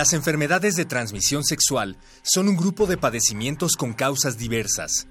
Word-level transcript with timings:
Las 0.00 0.14
enfermedades 0.14 0.76
de 0.76 0.86
transmisión 0.86 1.44
sexual 1.44 1.98
son 2.22 2.48
un 2.48 2.56
grupo 2.56 2.86
de 2.86 2.96
padecimientos 2.96 3.76
con 3.76 3.92
causas 3.92 4.38
diversas. 4.38 5.08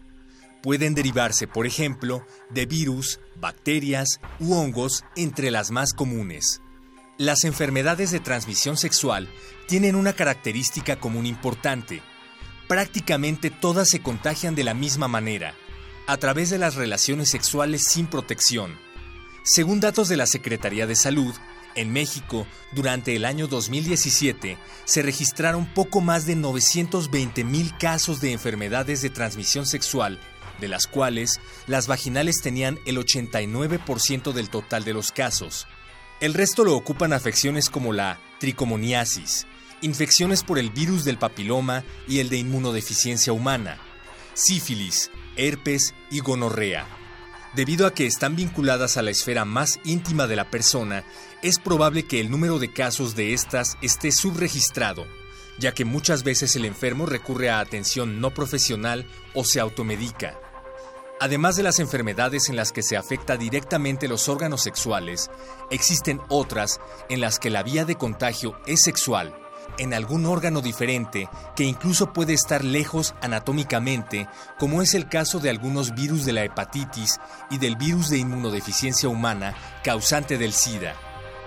Pueden 0.63 0.95
derivarse, 0.95 1.47
por 1.47 1.67
ejemplo, 1.67 2.25
de 2.49 2.65
virus, 2.65 3.19
bacterias 3.35 4.19
u 4.39 4.55
hongos, 4.55 5.03
entre 5.15 5.51
las 5.51 5.69
más 5.69 5.93
comunes. 5.93 6.63
Las 7.19 7.43
enfermedades 7.43 8.09
de 8.09 8.19
transmisión 8.19 8.77
sexual 8.77 9.29
tienen 9.67 9.93
una 9.93 10.13
característica 10.13 10.99
común 10.99 11.27
importante. 11.27 12.01
Prácticamente 12.67 13.51
todas 13.51 13.89
se 13.89 14.01
contagian 14.01 14.55
de 14.55 14.63
la 14.63 14.73
misma 14.73 15.07
manera, 15.07 15.53
a 16.07 16.17
través 16.17 16.49
de 16.49 16.57
las 16.57 16.73
relaciones 16.73 17.29
sexuales 17.29 17.83
sin 17.83 18.07
protección. 18.07 18.75
Según 19.43 19.81
datos 19.81 20.09
de 20.09 20.17
la 20.17 20.25
Secretaría 20.25 20.87
de 20.87 20.95
Salud, 20.95 21.35
en 21.75 21.91
México, 21.91 22.47
durante 22.71 23.15
el 23.15 23.25
año 23.25 23.47
2017, 23.47 24.57
se 24.85 25.01
registraron 25.01 25.65
poco 25.73 26.01
más 26.01 26.25
de 26.25 26.35
920 26.35 27.43
mil 27.43 27.75
casos 27.77 28.21
de 28.21 28.31
enfermedades 28.31 29.01
de 29.01 29.09
transmisión 29.09 29.65
sexual, 29.65 30.19
de 30.59 30.67
las 30.67 30.87
cuales 30.87 31.39
las 31.67 31.87
vaginales 31.87 32.41
tenían 32.41 32.79
el 32.85 32.97
89% 32.97 34.33
del 34.33 34.49
total 34.49 34.83
de 34.83 34.93
los 34.93 35.11
casos. 35.11 35.67
El 36.19 36.33
resto 36.33 36.63
lo 36.63 36.75
ocupan 36.75 37.13
afecciones 37.13 37.69
como 37.69 37.93
la 37.93 38.19
tricomoniasis, 38.39 39.47
infecciones 39.81 40.43
por 40.43 40.59
el 40.59 40.69
virus 40.69 41.05
del 41.05 41.17
papiloma 41.17 41.83
y 42.07 42.19
el 42.19 42.29
de 42.29 42.37
inmunodeficiencia 42.37 43.31
humana, 43.31 43.77
sífilis, 44.33 45.11
herpes 45.37 45.93
y 46.11 46.19
gonorrea. 46.19 46.98
Debido 47.55 47.87
a 47.87 47.93
que 47.93 48.05
están 48.05 48.35
vinculadas 48.35 48.97
a 48.97 49.01
la 49.01 49.09
esfera 49.09 49.43
más 49.43 49.79
íntima 49.83 50.27
de 50.27 50.35
la 50.35 50.51
persona, 50.51 51.03
es 51.41 51.57
probable 51.57 52.03
que 52.03 52.19
el 52.19 52.29
número 52.29 52.59
de 52.59 52.71
casos 52.71 53.15
de 53.15 53.33
estas 53.33 53.75
esté 53.81 54.11
subregistrado, 54.11 55.07
ya 55.57 55.73
que 55.73 55.83
muchas 55.83 56.23
veces 56.23 56.55
el 56.55 56.65
enfermo 56.65 57.07
recurre 57.07 57.49
a 57.49 57.59
atención 57.59 58.21
no 58.21 58.33
profesional 58.35 59.07
o 59.33 59.43
se 59.43 59.59
automedica. 59.59 60.39
Además 61.19 61.55
de 61.55 61.63
las 61.63 61.79
enfermedades 61.79 62.49
en 62.49 62.55
las 62.55 62.71
que 62.71 62.83
se 62.83 62.95
afecta 62.95 63.35
directamente 63.35 64.07
los 64.07 64.29
órganos 64.29 64.61
sexuales, 64.61 65.31
existen 65.71 66.21
otras 66.29 66.79
en 67.09 67.19
las 67.19 67.39
que 67.39 67.49
la 67.49 67.63
vía 67.63 67.83
de 67.83 67.95
contagio 67.95 68.59
es 68.67 68.83
sexual, 68.83 69.35
en 69.79 69.93
algún 69.93 70.25
órgano 70.25 70.61
diferente 70.61 71.27
que 71.55 71.63
incluso 71.63 72.13
puede 72.13 72.33
estar 72.33 72.63
lejos 72.63 73.15
anatómicamente, 73.21 74.27
como 74.59 74.81
es 74.81 74.93
el 74.93 75.09
caso 75.09 75.39
de 75.39 75.49
algunos 75.49 75.95
virus 75.95 76.25
de 76.25 76.33
la 76.33 76.43
hepatitis 76.43 77.19
y 77.49 77.57
del 77.57 77.75
virus 77.75 78.09
de 78.09 78.19
inmunodeficiencia 78.19 79.09
humana 79.09 79.55
causante 79.83 80.37
del 80.37 80.53
SIDA. 80.53 80.95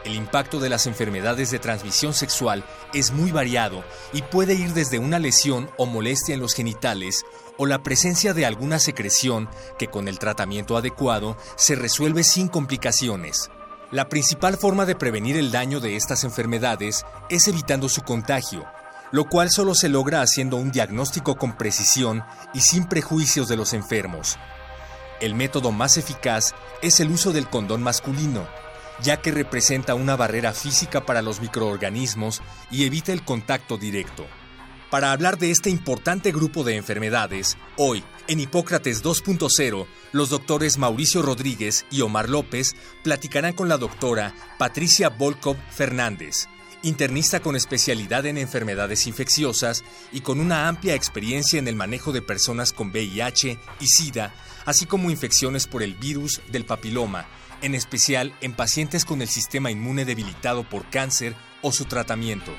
El 0.04 0.14
impacto 0.14 0.58
de 0.58 0.68
las 0.68 0.88
enfermedades 0.88 1.52
de 1.52 1.60
transmisión 1.60 2.12
sexual 2.12 2.64
es 2.92 3.12
muy 3.12 3.30
variado 3.30 3.84
y 4.12 4.22
puede 4.22 4.54
ir 4.54 4.72
desde 4.72 4.98
una 4.98 5.20
lesión 5.20 5.70
o 5.76 5.86
molestia 5.86 6.34
en 6.34 6.40
los 6.40 6.54
genitales 6.54 7.24
o 7.56 7.66
la 7.66 7.84
presencia 7.84 8.34
de 8.34 8.44
alguna 8.44 8.80
secreción 8.80 9.48
que 9.78 9.86
con 9.86 10.08
el 10.08 10.18
tratamiento 10.18 10.76
adecuado 10.76 11.36
se 11.56 11.76
resuelve 11.76 12.24
sin 12.24 12.48
complicaciones. 12.48 13.50
La 13.92 14.08
principal 14.08 14.56
forma 14.56 14.86
de 14.86 14.94
prevenir 14.96 15.36
el 15.36 15.52
daño 15.52 15.78
de 15.78 15.96
estas 15.96 16.24
enfermedades 16.24 17.04
es 17.28 17.46
evitando 17.46 17.90
su 17.90 18.00
contagio, 18.00 18.64
lo 19.10 19.26
cual 19.28 19.50
solo 19.50 19.74
se 19.74 19.90
logra 19.90 20.22
haciendo 20.22 20.56
un 20.56 20.72
diagnóstico 20.72 21.36
con 21.36 21.58
precisión 21.58 22.24
y 22.54 22.60
sin 22.60 22.86
prejuicios 22.86 23.48
de 23.48 23.56
los 23.58 23.74
enfermos. 23.74 24.38
El 25.20 25.34
método 25.34 25.72
más 25.72 25.98
eficaz 25.98 26.54
es 26.80 27.00
el 27.00 27.10
uso 27.10 27.34
del 27.34 27.50
condón 27.50 27.82
masculino, 27.82 28.48
ya 29.02 29.18
que 29.18 29.30
representa 29.30 29.94
una 29.94 30.16
barrera 30.16 30.54
física 30.54 31.04
para 31.04 31.20
los 31.20 31.42
microorganismos 31.42 32.40
y 32.70 32.86
evita 32.86 33.12
el 33.12 33.26
contacto 33.26 33.76
directo. 33.76 34.24
Para 34.92 35.12
hablar 35.12 35.38
de 35.38 35.50
este 35.50 35.70
importante 35.70 36.32
grupo 36.32 36.64
de 36.64 36.76
enfermedades, 36.76 37.56
hoy, 37.78 38.04
en 38.28 38.40
Hipócrates 38.40 39.02
2.0, 39.02 39.86
los 40.12 40.28
doctores 40.28 40.76
Mauricio 40.76 41.22
Rodríguez 41.22 41.86
y 41.90 42.02
Omar 42.02 42.28
López 42.28 42.76
platicarán 43.02 43.54
con 43.54 43.70
la 43.70 43.78
doctora 43.78 44.34
Patricia 44.58 45.08
Volkov 45.08 45.56
Fernández, 45.70 46.46
internista 46.82 47.40
con 47.40 47.56
especialidad 47.56 48.26
en 48.26 48.36
enfermedades 48.36 49.06
infecciosas 49.06 49.82
y 50.12 50.20
con 50.20 50.40
una 50.40 50.68
amplia 50.68 50.94
experiencia 50.94 51.58
en 51.58 51.68
el 51.68 51.74
manejo 51.74 52.12
de 52.12 52.20
personas 52.20 52.74
con 52.74 52.90
VIH 52.90 53.58
y 53.80 53.86
SIDA, 53.86 54.34
así 54.66 54.84
como 54.84 55.10
infecciones 55.10 55.66
por 55.66 55.82
el 55.82 55.94
virus 55.94 56.42
del 56.50 56.66
papiloma, 56.66 57.26
en 57.62 57.74
especial 57.74 58.34
en 58.42 58.52
pacientes 58.52 59.06
con 59.06 59.22
el 59.22 59.28
sistema 59.28 59.70
inmune 59.70 60.04
debilitado 60.04 60.68
por 60.68 60.90
cáncer 60.90 61.34
o 61.62 61.72
su 61.72 61.86
tratamiento. 61.86 62.52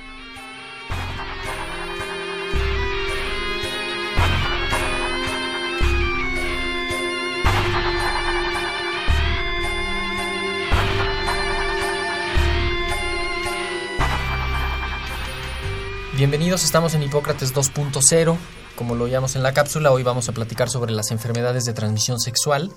Bienvenidos, 16.16 16.64
estamos 16.64 16.94
en 16.94 17.02
Hipócrates 17.02 17.56
2.0. 17.56 18.38
Como 18.76 18.94
lo 18.94 19.08
llamamos 19.08 19.36
en 19.36 19.42
la 19.42 19.52
cápsula, 19.52 19.92
hoy 19.92 20.04
vamos 20.04 20.30
a 20.30 20.32
platicar 20.32 20.70
sobre 20.70 20.92
las 20.92 21.10
enfermedades 21.10 21.66
de 21.66 21.74
transmisión 21.74 22.20
sexual. 22.20 22.72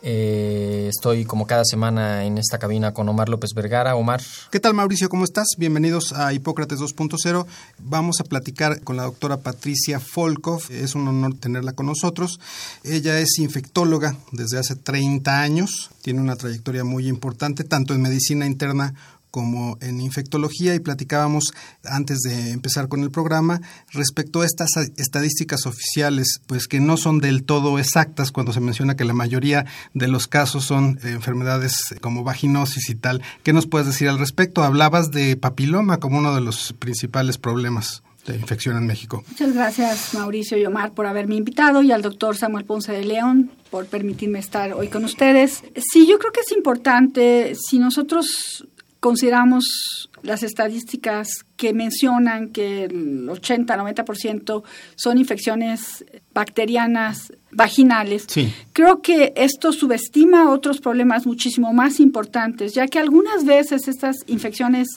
Eh, 0.00 0.86
estoy 0.88 1.24
como 1.24 1.48
cada 1.48 1.64
semana 1.64 2.24
en 2.24 2.38
esta 2.38 2.58
cabina 2.58 2.94
con 2.94 3.08
Omar 3.08 3.28
López 3.28 3.50
Vergara. 3.52 3.96
Omar. 3.96 4.22
¿Qué 4.52 4.60
tal 4.60 4.74
Mauricio? 4.74 5.08
¿Cómo 5.08 5.24
estás? 5.24 5.48
Bienvenidos 5.56 6.12
a 6.12 6.32
Hipócrates 6.32 6.78
2.0. 6.78 7.46
Vamos 7.80 8.20
a 8.20 8.24
platicar 8.24 8.80
con 8.82 8.96
la 8.96 9.02
doctora 9.02 9.38
Patricia 9.38 9.98
Folkov. 9.98 10.62
Es 10.70 10.94
un 10.94 11.08
honor 11.08 11.34
tenerla 11.34 11.72
con 11.72 11.86
nosotros. 11.86 12.38
Ella 12.84 13.18
es 13.18 13.40
infectóloga 13.40 14.16
desde 14.30 14.56
hace 14.56 14.76
30 14.76 15.40
años. 15.40 15.90
Tiene 16.00 16.20
una 16.20 16.36
trayectoria 16.36 16.84
muy 16.84 17.08
importante 17.08 17.64
tanto 17.64 17.92
en 17.92 18.02
medicina 18.02 18.46
interna 18.46 18.94
como 19.30 19.78
en 19.80 20.00
infectología 20.00 20.74
y 20.74 20.80
platicábamos 20.80 21.52
antes 21.84 22.18
de 22.20 22.50
empezar 22.50 22.88
con 22.88 23.02
el 23.02 23.10
programa 23.10 23.60
respecto 23.92 24.40
a 24.40 24.46
estas 24.46 24.70
estadísticas 24.96 25.66
oficiales, 25.66 26.40
pues 26.46 26.66
que 26.66 26.80
no 26.80 26.96
son 26.96 27.18
del 27.18 27.44
todo 27.44 27.78
exactas 27.78 28.32
cuando 28.32 28.52
se 28.52 28.60
menciona 28.60 28.96
que 28.96 29.04
la 29.04 29.14
mayoría 29.14 29.66
de 29.94 30.08
los 30.08 30.26
casos 30.26 30.64
son 30.64 30.98
enfermedades 31.02 31.94
como 32.00 32.24
vaginosis 32.24 32.88
y 32.90 32.94
tal. 32.94 33.22
¿Qué 33.42 33.52
nos 33.52 33.66
puedes 33.66 33.86
decir 33.86 34.08
al 34.08 34.18
respecto? 34.18 34.62
Hablabas 34.62 35.10
de 35.10 35.36
papiloma 35.36 35.98
como 35.98 36.18
uno 36.18 36.34
de 36.34 36.40
los 36.40 36.74
principales 36.78 37.38
problemas 37.38 38.02
de 38.26 38.36
infección 38.36 38.76
en 38.76 38.86
México. 38.86 39.24
Muchas 39.28 39.54
gracias 39.54 40.14
Mauricio 40.14 40.58
y 40.58 40.66
Omar 40.66 40.92
por 40.92 41.06
haberme 41.06 41.36
invitado 41.36 41.82
y 41.82 41.92
al 41.92 42.02
doctor 42.02 42.36
Samuel 42.36 42.64
Ponce 42.64 42.92
de 42.92 43.04
León 43.04 43.50
por 43.70 43.86
permitirme 43.86 44.38
estar 44.38 44.72
hoy 44.72 44.88
con 44.88 45.04
ustedes. 45.04 45.62
Sí, 45.92 46.06
yo 46.06 46.18
creo 46.18 46.32
que 46.32 46.40
es 46.40 46.52
importante, 46.52 47.54
si 47.54 47.78
nosotros 47.78 48.66
consideramos 49.00 50.10
las 50.22 50.42
estadísticas 50.42 51.28
que 51.56 51.72
mencionan 51.72 52.48
que 52.48 52.84
el 52.84 53.28
80-90% 53.28 54.62
son 54.96 55.18
infecciones 55.18 56.04
bacterianas 56.34 57.32
vaginales, 57.50 58.26
creo 58.72 59.00
que 59.00 59.32
esto 59.36 59.72
subestima 59.72 60.50
otros 60.50 60.80
problemas 60.80 61.26
muchísimo 61.26 61.72
más 61.72 62.00
importantes, 62.00 62.74
ya 62.74 62.86
que 62.86 62.98
algunas 62.98 63.44
veces 63.44 63.88
estas 63.88 64.16
infecciones 64.26 64.88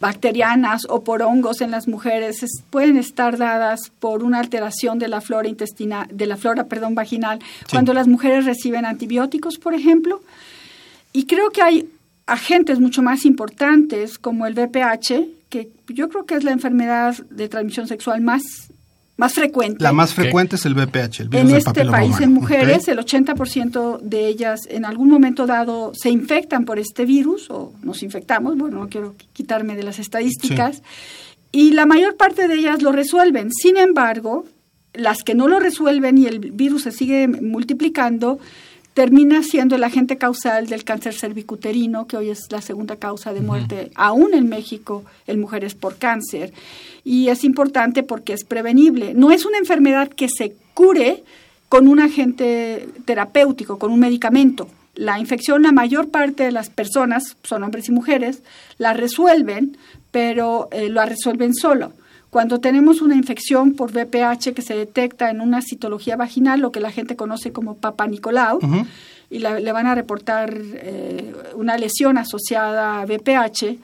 bacterianas 0.00 0.84
o 0.88 1.04
por 1.04 1.22
hongos 1.22 1.60
en 1.60 1.70
las 1.70 1.86
mujeres 1.86 2.40
pueden 2.70 2.96
estar 2.96 3.38
dadas 3.38 3.92
por 4.00 4.24
una 4.24 4.40
alteración 4.40 4.98
de 4.98 5.06
la 5.06 5.20
flora 5.20 5.48
intestinal, 5.48 6.08
de 6.10 6.26
la 6.26 6.36
flora, 6.36 6.64
perdón, 6.64 6.96
vaginal, 6.96 7.38
cuando 7.70 7.94
las 7.94 8.08
mujeres 8.08 8.44
reciben 8.44 8.84
antibióticos, 8.84 9.58
por 9.58 9.74
ejemplo. 9.74 10.20
Y 11.12 11.26
creo 11.26 11.50
que 11.50 11.62
hay 11.62 11.88
agentes 12.26 12.80
mucho 12.80 13.02
más 13.02 13.24
importantes 13.24 14.18
como 14.18 14.46
el 14.46 14.54
VPH, 14.54 15.26
que 15.48 15.70
yo 15.88 16.08
creo 16.08 16.24
que 16.24 16.34
es 16.34 16.44
la 16.44 16.52
enfermedad 16.52 17.16
de 17.30 17.48
transmisión 17.48 17.86
sexual 17.86 18.20
más 18.20 18.42
más 19.18 19.34
frecuente. 19.34 19.84
La 19.84 19.92
más 19.92 20.14
frecuente 20.14 20.56
es 20.56 20.64
el 20.64 20.74
VPH, 20.74 21.20
el 21.20 21.28
virus 21.28 21.40
en 21.42 21.46
del 21.48 21.56
este 21.58 21.84
país, 21.84 22.08
humano. 22.08 22.24
en 22.24 22.32
mujeres, 22.32 22.82
Ok. 22.84 22.88
el 22.88 22.98
80% 22.98 23.98
de 24.00 24.26
ellas 24.26 24.62
en 24.68 24.84
algún 24.84 25.10
momento 25.10 25.46
dado 25.46 25.92
se 25.94 26.08
infectan 26.10 26.64
por 26.64 26.78
este 26.78 27.04
virus 27.04 27.48
o 27.50 27.72
nos 27.82 28.02
infectamos, 28.02 28.56
bueno, 28.56 28.80
no 28.80 28.88
quiero 28.88 29.14
quitarme 29.32 29.76
de 29.76 29.82
las 29.82 29.98
estadísticas, 29.98 30.82
y 31.52 31.72
la 31.72 31.84
mayor 31.86 32.16
parte 32.16 32.48
de 32.48 32.54
ellas 32.54 32.82
lo 32.82 32.90
resuelven. 32.90 33.52
Sin 33.52 33.76
embargo, 33.76 34.46
las 34.94 35.22
que 35.22 35.34
no 35.34 35.46
lo 35.46 35.60
resuelven 35.60 36.16
y 36.18 36.26
el 36.26 36.38
virus 36.50 36.82
se 36.84 36.90
sigue 36.90 37.28
multiplicando, 37.28 38.40
termina 38.94 39.42
siendo 39.42 39.76
el 39.76 39.84
agente 39.84 40.18
causal 40.18 40.66
del 40.66 40.84
cáncer 40.84 41.14
cervicuterino, 41.14 42.06
que 42.06 42.16
hoy 42.16 42.30
es 42.30 42.50
la 42.50 42.60
segunda 42.60 42.96
causa 42.96 43.32
de 43.32 43.40
muerte, 43.40 43.90
aún 43.94 44.34
en 44.34 44.48
México, 44.48 45.04
en 45.26 45.40
mujeres 45.40 45.74
por 45.74 45.96
cáncer. 45.96 46.52
Y 47.04 47.28
es 47.28 47.44
importante 47.44 48.02
porque 48.02 48.34
es 48.34 48.44
prevenible. 48.44 49.14
No 49.14 49.30
es 49.30 49.44
una 49.46 49.58
enfermedad 49.58 50.08
que 50.08 50.28
se 50.28 50.54
cure 50.74 51.24
con 51.68 51.88
un 51.88 52.00
agente 52.00 52.86
terapéutico, 53.06 53.78
con 53.78 53.92
un 53.92 54.00
medicamento. 54.00 54.68
La 54.94 55.18
infección, 55.18 55.62
la 55.62 55.72
mayor 55.72 56.10
parte 56.10 56.44
de 56.44 56.52
las 56.52 56.68
personas, 56.68 57.36
son 57.44 57.62
hombres 57.62 57.88
y 57.88 57.92
mujeres, 57.92 58.42
la 58.76 58.92
resuelven, 58.92 59.78
pero 60.10 60.68
eh, 60.70 60.90
la 60.90 61.06
resuelven 61.06 61.54
solo. 61.54 61.94
Cuando 62.32 62.60
tenemos 62.60 63.02
una 63.02 63.14
infección 63.14 63.74
por 63.74 63.92
VPH 63.92 64.54
que 64.54 64.62
se 64.62 64.74
detecta 64.74 65.28
en 65.30 65.42
una 65.42 65.60
citología 65.60 66.16
vaginal, 66.16 66.60
lo 66.60 66.72
que 66.72 66.80
la 66.80 66.90
gente 66.90 67.14
conoce 67.14 67.52
como 67.52 67.74
Papa 67.76 68.06
Nicolau, 68.06 68.58
y 69.28 69.38
la- 69.40 69.60
le 69.60 69.70
van 69.70 69.86
a 69.86 69.94
reportar 69.94 70.56
eh, 70.56 71.34
una 71.56 71.76
lesión 71.76 72.16
asociada 72.16 73.02
a 73.02 73.04
VPH, 73.04 73.76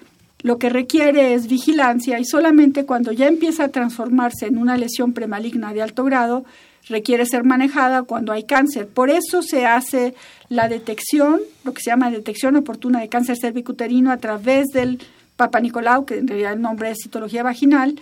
lo 0.45 0.57
que 0.57 0.71
requiere 0.71 1.35
es 1.35 1.47
vigilancia 1.47 2.19
y 2.19 2.25
solamente 2.25 2.87
cuando 2.87 3.13
ya 3.13 3.27
empieza 3.27 3.65
a 3.65 3.69
transformarse 3.69 4.47
en 4.47 4.57
una 4.57 4.79
lesión 4.79 5.13
premaligna 5.13 5.75
de 5.75 5.83
alto 5.83 6.05
grado, 6.05 6.47
requiere 6.89 7.27
ser 7.27 7.45
manejada 7.45 8.05
cuando 8.05 8.33
hay 8.33 8.45
cáncer. 8.45 8.87
Por 8.89 9.11
eso 9.11 9.43
se 9.43 9.67
hace 9.67 10.15
la 10.49 10.69
detección, 10.71 11.41
lo 11.65 11.75
que 11.75 11.83
se 11.83 11.91
llama 11.91 12.11
detección 12.11 12.57
oportuna 12.57 13.01
de 13.01 13.09
cáncer 13.11 13.37
cervicuterino 13.39 14.11
a 14.11 14.17
través 14.17 14.69
del 14.69 15.01
Papa 15.37 15.61
Nicolau, 15.61 16.07
que 16.07 16.17
en 16.17 16.27
realidad 16.29 16.55
el 16.55 16.63
nombre 16.63 16.91
es 16.91 16.99
citología 17.03 17.43
vaginal, 17.43 17.95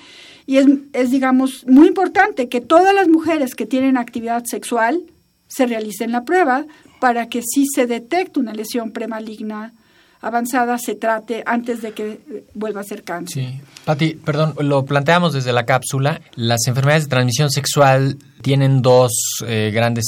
y 0.47 0.59
es, 0.59 0.67
es, 0.93 1.11
digamos, 1.11 1.67
muy 1.67 1.89
importante 1.89 2.49
que 2.49 2.61
todas 2.61 2.95
las 2.95 3.09
mujeres 3.09 3.55
que 3.55 3.67
tienen 3.67 3.97
actividad 3.97 4.45
sexual 4.45 5.03
se 5.49 5.67
realicen 5.67 6.13
la 6.13 6.25
prueba 6.25 6.65
para 7.01 7.29
que 7.29 7.43
si 7.43 7.67
se 7.67 7.87
detecta 7.87 8.41
una 8.41 8.53
lesión 8.53 8.93
premaligna 8.93 9.73
avanzada 10.21 10.79
se 10.79 10.95
trate 10.95 11.43
antes 11.47 11.83
de 11.83 11.93
que 11.93 12.13
eh, 12.13 12.45
vuelva 12.55 12.81
a 12.81 12.85
ser 12.85 13.03
cáncer. 13.03 13.45
Sí. 13.45 13.61
Pati, 13.85 14.15
perdón, 14.15 14.55
lo 14.61 14.85
planteamos 14.85 15.33
desde 15.33 15.53
la 15.53 15.65
cápsula. 15.65 16.21
Las 16.35 16.67
enfermedades 16.67 17.05
de 17.05 17.11
transmisión 17.11 17.51
sexual 17.51 18.17
tienen 18.43 18.83
dos 18.83 19.13
eh, 19.47 19.71
grandes 19.73 20.07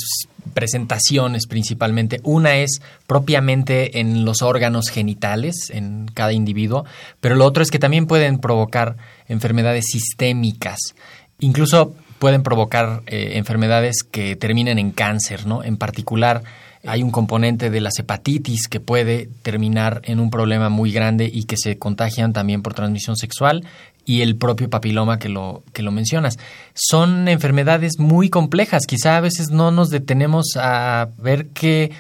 presentaciones 0.48 1.46
principalmente. 1.46 2.20
Una 2.22 2.56
es 2.56 2.80
propiamente 3.06 4.00
en 4.00 4.24
los 4.24 4.42
órganos 4.42 4.88
genitales 4.88 5.70
en 5.70 6.10
cada 6.14 6.32
individuo, 6.32 6.84
pero 7.20 7.34
lo 7.34 7.44
otro 7.44 7.62
es 7.62 7.70
que 7.70 7.78
también 7.78 8.06
pueden 8.06 8.38
provocar 8.38 8.96
enfermedades 9.28 9.86
sistémicas. 9.86 10.94
Incluso 11.40 11.94
pueden 12.18 12.42
provocar 12.42 13.02
eh, 13.06 13.32
enfermedades 13.34 14.02
que 14.02 14.36
terminen 14.36 14.78
en 14.78 14.90
cáncer, 14.90 15.46
¿no? 15.46 15.62
En 15.62 15.76
particular, 15.76 16.42
hay 16.86 17.02
un 17.02 17.10
componente 17.10 17.70
de 17.70 17.80
las 17.80 17.98
hepatitis 17.98 18.68
que 18.68 18.80
puede 18.80 19.28
terminar 19.42 20.00
en 20.04 20.20
un 20.20 20.30
problema 20.30 20.68
muy 20.68 20.92
grande 20.92 21.30
y 21.32 21.44
que 21.44 21.56
se 21.56 21.78
contagian 21.78 22.32
también 22.32 22.62
por 22.62 22.74
transmisión 22.74 23.16
sexual 23.16 23.64
y 24.08 24.22
el 24.22 24.36
propio 24.36 24.70
papiloma 24.70 25.18
que 25.18 25.28
lo, 25.28 25.62
que 25.74 25.82
lo 25.82 25.92
mencionas. 25.92 26.38
Son 26.74 27.28
enfermedades 27.28 27.98
muy 27.98 28.30
complejas, 28.30 28.86
quizá 28.88 29.18
a 29.18 29.20
veces 29.20 29.50
no 29.50 29.70
nos 29.70 29.90
detenemos 29.90 30.56
a 30.56 31.10
ver 31.18 31.48
que, 31.48 31.92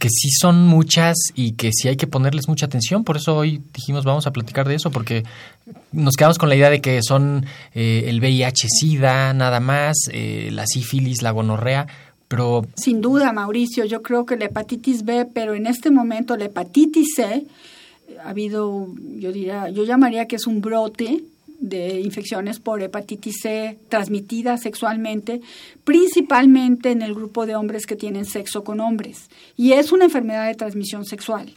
que 0.00 0.08
sí 0.10 0.30
son 0.30 0.66
muchas 0.66 1.16
y 1.36 1.52
que 1.52 1.70
sí 1.72 1.86
hay 1.86 1.96
que 1.96 2.08
ponerles 2.08 2.48
mucha 2.48 2.66
atención, 2.66 3.04
por 3.04 3.18
eso 3.18 3.36
hoy 3.36 3.62
dijimos 3.72 4.04
vamos 4.04 4.26
a 4.26 4.32
platicar 4.32 4.66
de 4.66 4.74
eso, 4.74 4.90
porque 4.90 5.22
nos 5.92 6.16
quedamos 6.16 6.38
con 6.38 6.48
la 6.48 6.56
idea 6.56 6.70
de 6.70 6.80
que 6.80 7.00
son 7.04 7.46
eh, 7.72 8.06
el 8.08 8.20
VIH-Sida, 8.20 9.32
nada 9.32 9.60
más, 9.60 10.08
eh, 10.10 10.48
la 10.50 10.66
sífilis, 10.66 11.22
la 11.22 11.30
gonorrea, 11.30 11.86
pero 12.26 12.66
Sin 12.74 13.00
duda, 13.00 13.32
Mauricio, 13.32 13.84
yo 13.84 14.02
creo 14.02 14.26
que 14.26 14.36
la 14.36 14.46
hepatitis 14.46 15.04
B, 15.04 15.28
pero 15.32 15.54
en 15.54 15.66
este 15.66 15.92
momento 15.92 16.36
la 16.36 16.46
hepatitis 16.46 17.14
C 17.14 17.46
ha 18.24 18.30
habido, 18.30 18.88
yo 19.18 19.30
diría, 19.30 19.68
yo 19.68 19.84
llamaría 19.84 20.26
que 20.26 20.34
es 20.34 20.48
un 20.48 20.60
brote 20.60 21.22
de 21.64 22.00
infecciones 22.00 22.60
por 22.60 22.82
hepatitis 22.82 23.40
C 23.40 23.78
transmitida 23.88 24.58
sexualmente, 24.58 25.40
principalmente 25.82 26.90
en 26.90 27.00
el 27.00 27.14
grupo 27.14 27.46
de 27.46 27.56
hombres 27.56 27.86
que 27.86 27.96
tienen 27.96 28.26
sexo 28.26 28.64
con 28.64 28.80
hombres. 28.80 29.30
Y 29.56 29.72
es 29.72 29.90
una 29.90 30.04
enfermedad 30.04 30.46
de 30.46 30.54
transmisión 30.54 31.06
sexual. 31.06 31.54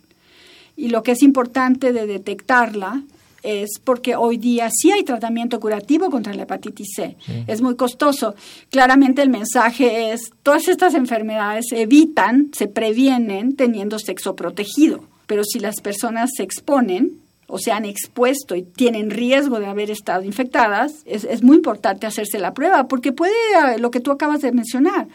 Y 0.77 0.89
lo 0.89 1.03
que 1.03 1.11
es 1.11 1.23
importante 1.23 1.91
de 1.91 2.07
detectarla 2.07 3.03
es 3.43 3.79
porque 3.83 4.15
hoy 4.15 4.37
día 4.37 4.69
sí 4.71 4.91
hay 4.91 5.03
tratamiento 5.03 5.59
curativo 5.59 6.09
contra 6.09 6.33
la 6.33 6.43
hepatitis 6.43 6.89
C. 6.95 7.17
Es 7.45 7.61
muy 7.61 7.75
costoso. 7.75 8.35
Claramente 8.69 9.21
el 9.21 9.29
mensaje 9.29 10.11
es, 10.11 10.31
todas 10.43 10.67
estas 10.67 10.95
enfermedades 10.95 11.65
se 11.69 11.81
evitan, 11.81 12.49
se 12.53 12.67
previenen 12.67 13.55
teniendo 13.55 13.99
sexo 13.99 14.35
protegido. 14.35 15.03
Pero 15.27 15.43
si 15.43 15.59
las 15.59 15.81
personas 15.81 16.31
se 16.35 16.43
exponen 16.43 17.26
o 17.47 17.57
se 17.57 17.71
han 17.71 17.85
expuesto 17.85 18.55
y 18.55 18.63
tienen 18.63 19.09
riesgo 19.09 19.59
de 19.59 19.67
haber 19.67 19.89
estado 19.89 20.23
infectadas, 20.23 21.03
es, 21.05 21.23
es 21.23 21.43
muy 21.43 21.55
importante 21.55 22.05
hacerse 22.05 22.39
la 22.39 22.53
prueba 22.53 22.87
porque 22.87 23.13
puede, 23.13 23.33
eh, 23.33 23.79
lo 23.79 23.89
que 23.89 23.99
tú 23.99 24.11
acabas 24.11 24.41
de 24.41 24.51
mencionar, 24.51 25.07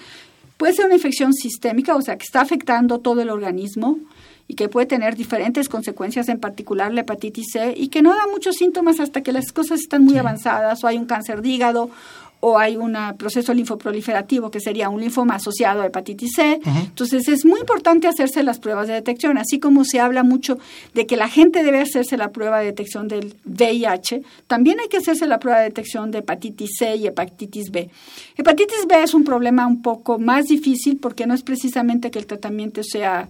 puede 0.56 0.72
ser 0.72 0.86
una 0.86 0.94
infección 0.94 1.34
sistémica, 1.34 1.94
o 1.94 2.02
sea, 2.02 2.16
que 2.16 2.24
está 2.24 2.40
afectando 2.40 3.00
todo 3.00 3.20
el 3.20 3.30
organismo 3.30 3.98
y 4.48 4.54
que 4.54 4.68
puede 4.68 4.86
tener 4.86 5.16
diferentes 5.16 5.68
consecuencias, 5.68 6.28
en 6.28 6.38
particular 6.38 6.92
la 6.92 7.02
hepatitis 7.02 7.52
C, 7.52 7.74
y 7.76 7.88
que 7.88 8.02
no 8.02 8.14
da 8.14 8.26
muchos 8.30 8.56
síntomas 8.56 9.00
hasta 9.00 9.22
que 9.22 9.32
las 9.32 9.52
cosas 9.52 9.80
están 9.80 10.04
muy 10.04 10.18
avanzadas, 10.18 10.82
o 10.82 10.86
hay 10.86 10.98
un 10.98 11.06
cáncer 11.06 11.42
de 11.42 11.48
hígado, 11.48 11.90
o 12.44 12.58
hay 12.58 12.76
un 12.76 12.96
proceso 13.16 13.54
linfoproliferativo 13.54 14.50
que 14.50 14.58
sería 14.58 14.88
un 14.88 15.00
linfoma 15.00 15.36
asociado 15.36 15.80
a 15.80 15.86
hepatitis 15.86 16.32
C. 16.34 16.60
Entonces 16.64 17.28
es 17.28 17.44
muy 17.44 17.60
importante 17.60 18.08
hacerse 18.08 18.42
las 18.42 18.58
pruebas 18.58 18.88
de 18.88 18.94
detección, 18.94 19.38
así 19.38 19.60
como 19.60 19.84
se 19.84 20.00
habla 20.00 20.24
mucho 20.24 20.58
de 20.92 21.06
que 21.06 21.16
la 21.16 21.28
gente 21.28 21.62
debe 21.62 21.80
hacerse 21.80 22.16
la 22.16 22.32
prueba 22.32 22.58
de 22.58 22.66
detección 22.66 23.06
del 23.06 23.36
VIH, 23.44 24.22
también 24.48 24.80
hay 24.80 24.88
que 24.88 24.96
hacerse 24.96 25.28
la 25.28 25.38
prueba 25.38 25.60
de 25.60 25.66
detección 25.66 26.10
de 26.10 26.18
hepatitis 26.18 26.70
C 26.78 26.96
y 26.96 27.06
hepatitis 27.06 27.70
B. 27.70 27.88
Hepatitis 28.36 28.86
B 28.88 29.00
es 29.04 29.14
un 29.14 29.22
problema 29.22 29.68
un 29.68 29.80
poco 29.80 30.18
más 30.18 30.46
difícil 30.46 30.96
porque 30.96 31.28
no 31.28 31.34
es 31.34 31.44
precisamente 31.44 32.10
que 32.10 32.18
el 32.18 32.26
tratamiento 32.26 32.82
sea 32.82 33.28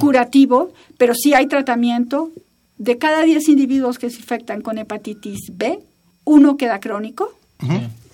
curativo, 0.00 0.72
pero 0.96 1.14
sí 1.14 1.32
hay 1.32 1.46
tratamiento. 1.46 2.32
De 2.76 2.98
cada 2.98 3.22
10 3.22 3.48
individuos 3.48 3.98
que 3.98 4.10
se 4.10 4.18
infectan 4.18 4.62
con 4.62 4.78
hepatitis 4.78 5.38
B, 5.52 5.78
uno 6.24 6.56
queda 6.56 6.80
crónico, 6.80 7.32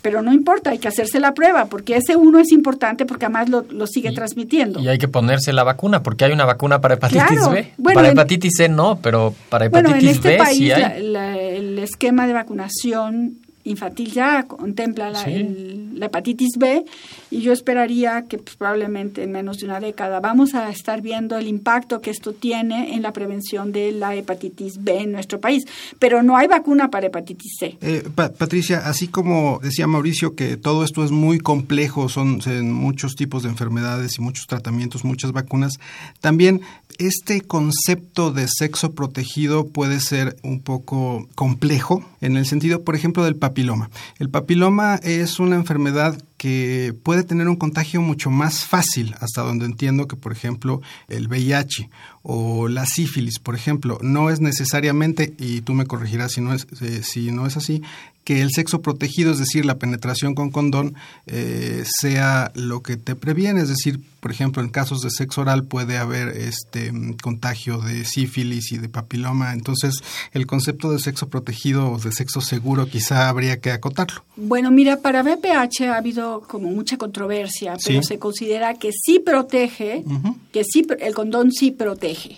pero 0.04 0.20
no 0.20 0.34
importa, 0.34 0.68
hay 0.68 0.78
que 0.78 0.86
hacerse 0.88 1.18
la 1.18 1.32
prueba, 1.32 1.64
porque 1.64 1.96
ese 1.96 2.14
uno 2.14 2.38
es 2.38 2.52
importante 2.52 3.06
porque 3.06 3.24
además 3.24 3.48
lo, 3.48 3.64
lo 3.70 3.86
sigue 3.86 4.10
Y- 4.10 4.14
transmitiendo. 4.14 4.78
Y 4.78 4.88
hay 4.88 4.98
que 4.98 5.08
ponerse 5.08 5.54
la 5.54 5.64
vacuna, 5.64 6.02
porque 6.02 6.26
hay 6.26 6.32
una 6.32 6.44
vacuna 6.44 6.82
para 6.82 6.94
hepatitis 6.96 7.26
Claro. 7.26 7.50
B. 7.52 7.72
Bueno, 7.78 7.94
para 7.96 8.08
en- 8.08 8.12
hepatitis 8.12 8.52
C 8.58 8.68
no, 8.68 8.98
pero 9.00 9.34
para 9.48 9.70
Bueno, 9.70 9.88
hepatitis 9.88 10.10
en 10.10 10.16
este 10.16 10.28
B 10.28 10.36
país 10.36 10.58
sí 10.58 10.70
hay. 10.72 10.82
la- 10.82 10.98
la- 10.98 11.38
el 11.38 11.78
esquema 11.78 12.26
de 12.26 12.34
vacunación 12.34 13.38
infantil 13.64 14.12
ya 14.12 14.44
contempla 14.44 15.10
la, 15.10 15.24
Sí. 15.24 15.30
el- 15.32 15.98
la 15.98 16.06
hepatitis 16.06 16.58
B 16.58 16.84
y 17.30 17.40
yo 17.40 17.52
esperaría 17.52 18.22
que 18.28 18.36
pues, 18.38 18.56
probablemente 18.56 19.22
en 19.22 19.30
menos 19.32 19.58
de 19.58 19.66
una 19.66 19.78
década 19.80 20.18
vamos 20.20 20.54
a 20.54 20.68
estar 20.70 21.00
viendo 21.00 21.38
el 21.38 21.46
impacto 21.46 22.00
que 22.00 22.10
esto 22.10 22.32
tiene 22.32 22.94
en 22.94 23.02
la 23.02 23.12
prevención 23.12 23.70
de 23.72 23.92
la 23.92 24.14
hepatitis 24.16 24.82
B 24.82 25.02
en 25.02 25.12
nuestro 25.12 25.40
país. 25.40 25.64
Pero 26.00 26.22
no 26.22 26.36
hay 26.36 26.48
vacuna 26.48 26.90
para 26.90 27.06
hepatitis 27.06 27.52
C. 27.58 27.78
Eh, 27.80 28.02
Pa- 28.14 28.30
Patricia, 28.32 28.78
así 28.84 29.06
como 29.08 29.60
decía 29.62 29.86
Mauricio 29.86 30.34
que 30.34 30.56
todo 30.56 30.84
esto 30.84 31.04
es 31.04 31.10
muy 31.12 31.38
complejo, 31.38 32.08
son, 32.08 32.42
son 32.42 32.72
muchos 32.72 33.14
tipos 33.14 33.44
de 33.44 33.48
enfermedades 33.50 34.18
y 34.18 34.20
muchos 34.22 34.46
tratamientos, 34.46 35.04
muchas 35.04 35.30
vacunas, 35.32 35.78
también 36.20 36.60
este 36.98 37.40
concepto 37.40 38.30
de 38.30 38.46
sexo 38.48 38.92
protegido 38.92 39.66
puede 39.66 40.00
ser 40.00 40.36
un 40.42 40.60
poco 40.60 41.28
complejo 41.34 42.04
en 42.20 42.36
el 42.36 42.46
sentido, 42.46 42.82
por 42.82 42.94
ejemplo, 42.94 43.24
del 43.24 43.36
papiloma. 43.36 43.90
El 44.18 44.30
papiloma 44.30 44.96
es 45.02 45.38
una 45.38 45.56
enfermedad 45.56 46.18
que 46.44 46.94
puede 47.02 47.22
tener 47.22 47.48
un 47.48 47.56
contagio 47.56 48.02
mucho 48.02 48.28
más 48.28 48.66
fácil, 48.66 49.14
hasta 49.18 49.40
donde 49.40 49.64
entiendo 49.64 50.06
que, 50.06 50.14
por 50.14 50.30
ejemplo, 50.30 50.82
el 51.08 51.26
VIH 51.26 51.88
o 52.22 52.68
la 52.68 52.84
sífilis, 52.84 53.38
por 53.38 53.54
ejemplo, 53.54 53.98
no 54.02 54.28
es 54.28 54.42
necesariamente, 54.42 55.32
y 55.38 55.62
tú 55.62 55.72
me 55.72 55.86
corregirás 55.86 56.32
si 56.32 56.42
no 56.42 56.52
es, 56.52 56.66
eh, 56.82 57.02
si 57.02 57.30
no 57.30 57.46
es 57.46 57.56
así, 57.56 57.80
que 58.24 58.40
el 58.40 58.50
sexo 58.52 58.80
protegido, 58.80 59.32
es 59.32 59.38
decir, 59.38 59.64
la 59.64 59.78
penetración 59.78 60.34
con 60.34 60.50
condón, 60.50 60.94
eh, 61.26 61.84
sea 61.86 62.50
lo 62.54 62.82
que 62.82 62.96
te 62.96 63.14
previene. 63.14 63.60
Es 63.60 63.68
decir, 63.68 64.00
por 64.20 64.30
ejemplo, 64.30 64.62
en 64.62 64.70
casos 64.70 65.02
de 65.02 65.10
sexo 65.10 65.42
oral 65.42 65.64
puede 65.64 65.98
haber 65.98 66.28
este 66.28 66.90
contagio 67.22 67.78
de 67.78 68.06
sífilis 68.06 68.72
y 68.72 68.78
de 68.78 68.88
papiloma. 68.88 69.52
Entonces, 69.52 70.02
el 70.32 70.46
concepto 70.46 70.90
de 70.90 70.98
sexo 70.98 71.28
protegido 71.28 71.90
o 71.90 71.98
de 71.98 72.12
sexo 72.12 72.40
seguro 72.40 72.86
quizá 72.86 73.28
habría 73.28 73.60
que 73.60 73.70
acotarlo. 73.70 74.24
Bueno, 74.36 74.70
mira, 74.70 75.00
para 75.00 75.22
BPH 75.22 75.82
ha 75.82 75.96
habido 75.98 76.33
como 76.42 76.70
mucha 76.70 76.96
controversia, 76.96 77.76
pero 77.84 78.02
Sí. 78.02 78.08
se 78.08 78.18
considera 78.18 78.74
que 78.74 78.90
sí 78.92 79.18
protege, 79.18 80.04
que 80.52 80.64
sí, 80.64 80.86
el 81.00 81.14
condón 81.14 81.52
sí 81.52 81.70
protege. 81.70 82.36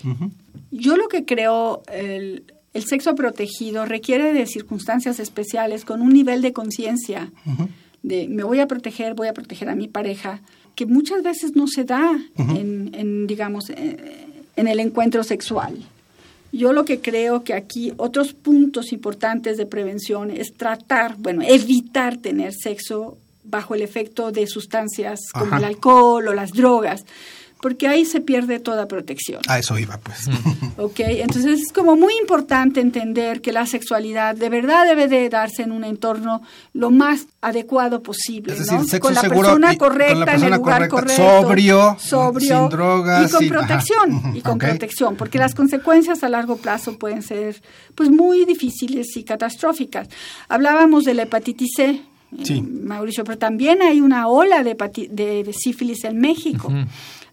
Yo 0.71 0.97
lo 0.97 1.07
que 1.07 1.25
creo, 1.25 1.83
el, 1.91 2.43
el 2.73 2.83
sexo 2.85 3.15
protegido 3.15 3.85
requiere 3.85 4.33
de 4.33 4.45
circunstancias 4.45 5.19
especiales 5.19 5.85
con 5.85 6.01
un 6.01 6.13
nivel 6.13 6.41
de 6.41 6.53
conciencia 6.53 7.31
de 8.03 8.27
me 8.27 8.43
voy 8.43 8.59
a 8.59 8.67
proteger, 8.67 9.13
voy 9.15 9.27
a 9.27 9.33
proteger 9.33 9.69
a 9.69 9.75
mi 9.75 9.87
pareja, 9.87 10.41
que 10.75 10.85
muchas 10.85 11.23
veces 11.23 11.55
no 11.55 11.67
se 11.67 11.83
da 11.83 12.17
en, 12.37 12.91
en, 12.93 13.25
digamos, 13.27 13.69
eh, 13.71 13.97
en 14.55 14.67
el 14.67 14.79
encuentro 14.79 15.23
sexual. 15.23 15.75
Yo 16.53 16.71
lo 16.71 16.85
que 16.85 17.01
creo 17.01 17.43
que 17.43 17.53
aquí 17.53 17.91
otros 17.97 18.33
puntos 18.33 18.93
importantes 18.93 19.57
de 19.57 19.65
prevención 19.65 20.31
es 20.31 20.53
tratar, 20.53 21.15
bueno, 21.17 21.41
evitar 21.45 22.17
tener 22.17 22.53
sexo 22.53 23.17
bajo 23.47 23.75
el 23.75 23.81
efecto 23.81 24.31
de 24.31 24.45
sustancias 24.47 25.19
como 25.33 25.45
Ajá. 25.47 25.57
el 25.57 25.63
alcohol 25.65 26.27
o 26.27 26.33
las 26.33 26.51
drogas, 26.51 27.05
porque 27.59 27.87
ahí 27.87 28.05
se 28.05 28.21
pierde 28.21 28.59
toda 28.59 28.87
protección. 28.87 29.41
A 29.47 29.57
eso 29.57 29.79
iba, 29.79 29.97
pues. 29.97 30.27
¿ok? 30.77 30.99
Entonces 30.99 31.59
es 31.61 31.73
como 31.73 31.95
muy 31.95 32.13
importante 32.21 32.79
entender 32.81 33.41
que 33.41 33.51
la 33.51 33.65
sexualidad 33.65 34.35
de 34.35 34.49
verdad 34.49 34.85
debe 34.85 35.07
de 35.07 35.27
darse 35.27 35.63
en 35.63 35.71
un 35.71 35.83
entorno 35.83 36.43
lo 36.73 36.91
más 36.91 37.25
adecuado 37.41 38.03
posible, 38.03 38.53
Es 38.53 38.59
decir, 38.59 38.73
¿no? 38.77 38.83
sexo 38.83 38.99
con 38.99 39.15
la 39.15 39.21
seguro 39.21 39.41
persona 39.41 39.73
y- 39.73 39.77
con 39.77 39.89
la 39.89 39.95
correcta 39.95 40.35
en 40.35 40.43
el 40.43 40.53
lugar 40.53 40.87
correcta, 40.87 41.15
correcto, 41.15 41.47
sobrio, 41.47 41.97
sobrio 41.99 42.59
sin 42.59 42.69
drogas, 42.69 43.27
y 43.27 43.31
con 43.33 43.41
sí, 43.41 43.49
protección 43.49 44.31
y 44.35 44.41
con 44.41 44.59
protección, 44.59 45.15
porque 45.15 45.39
las 45.39 45.55
consecuencias 45.55 46.23
a 46.23 46.29
largo 46.29 46.57
plazo 46.57 46.99
pueden 46.99 47.23
ser 47.23 47.59
pues 47.95 48.11
muy 48.11 48.45
difíciles 48.45 49.07
y 49.17 49.23
catastróficas. 49.23 50.09
Hablábamos 50.47 51.05
de 51.05 51.15
la 51.15 51.23
hepatitis 51.23 51.71
C. 51.75 52.01
eh, 52.33 52.43
Sí. 52.43 52.61
Mauricio, 52.61 53.23
pero 53.23 53.37
también 53.37 53.81
hay 53.81 54.01
una 54.01 54.27
ola 54.27 54.63
de, 54.63 54.75
de, 55.09 55.53
sífilis 55.53 56.03
en 56.03 56.19
México. 56.19 56.71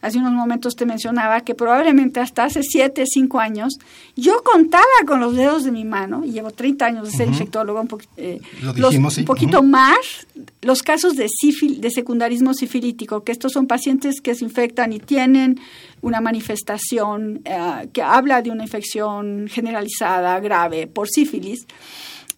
Hace 0.00 0.18
unos 0.18 0.32
momentos 0.32 0.76
te 0.76 0.84
mencionaba 0.84 1.40
que 1.40 1.54
probablemente 1.54 2.20
hasta 2.20 2.44
hace 2.44 2.62
7, 2.62 3.04
5 3.06 3.40
años 3.40 3.78
yo 4.16 4.42
contaba 4.44 4.84
con 5.06 5.18
los 5.18 5.34
dedos 5.34 5.64
de 5.64 5.72
mi 5.72 5.84
mano, 5.84 6.22
y 6.26 6.32
llevo 6.32 6.50
30 6.50 6.84
años 6.84 7.10
de 7.10 7.16
ser 7.16 7.26
infectólogo, 7.28 7.80
un, 7.80 7.88
eh, 8.18 8.38
Lo 8.60 8.74
los- 8.74 8.90
dijimos, 8.90 9.14
sí. 9.14 9.20
un 9.22 9.26
poquito 9.26 9.62
más 9.62 9.96
los 10.60 10.82
casos 10.82 11.16
de, 11.16 11.26
sífil, 11.30 11.80
de 11.80 11.90
secundarismo 11.90 12.52
sifilítico, 12.52 13.24
que 13.24 13.32
estos 13.32 13.52
son 13.52 13.66
pacientes 13.66 14.20
que 14.20 14.34
se 14.34 14.44
infectan 14.44 14.92
y 14.92 14.98
tienen 14.98 15.58
una 16.02 16.20
manifestación 16.20 17.40
eh, 17.46 17.88
que 17.94 18.02
habla 18.02 18.42
de 18.42 18.50
una 18.50 18.64
infección 18.64 19.46
generalizada 19.48 20.38
grave 20.40 20.86
por 20.86 21.08
sífilis. 21.08 21.66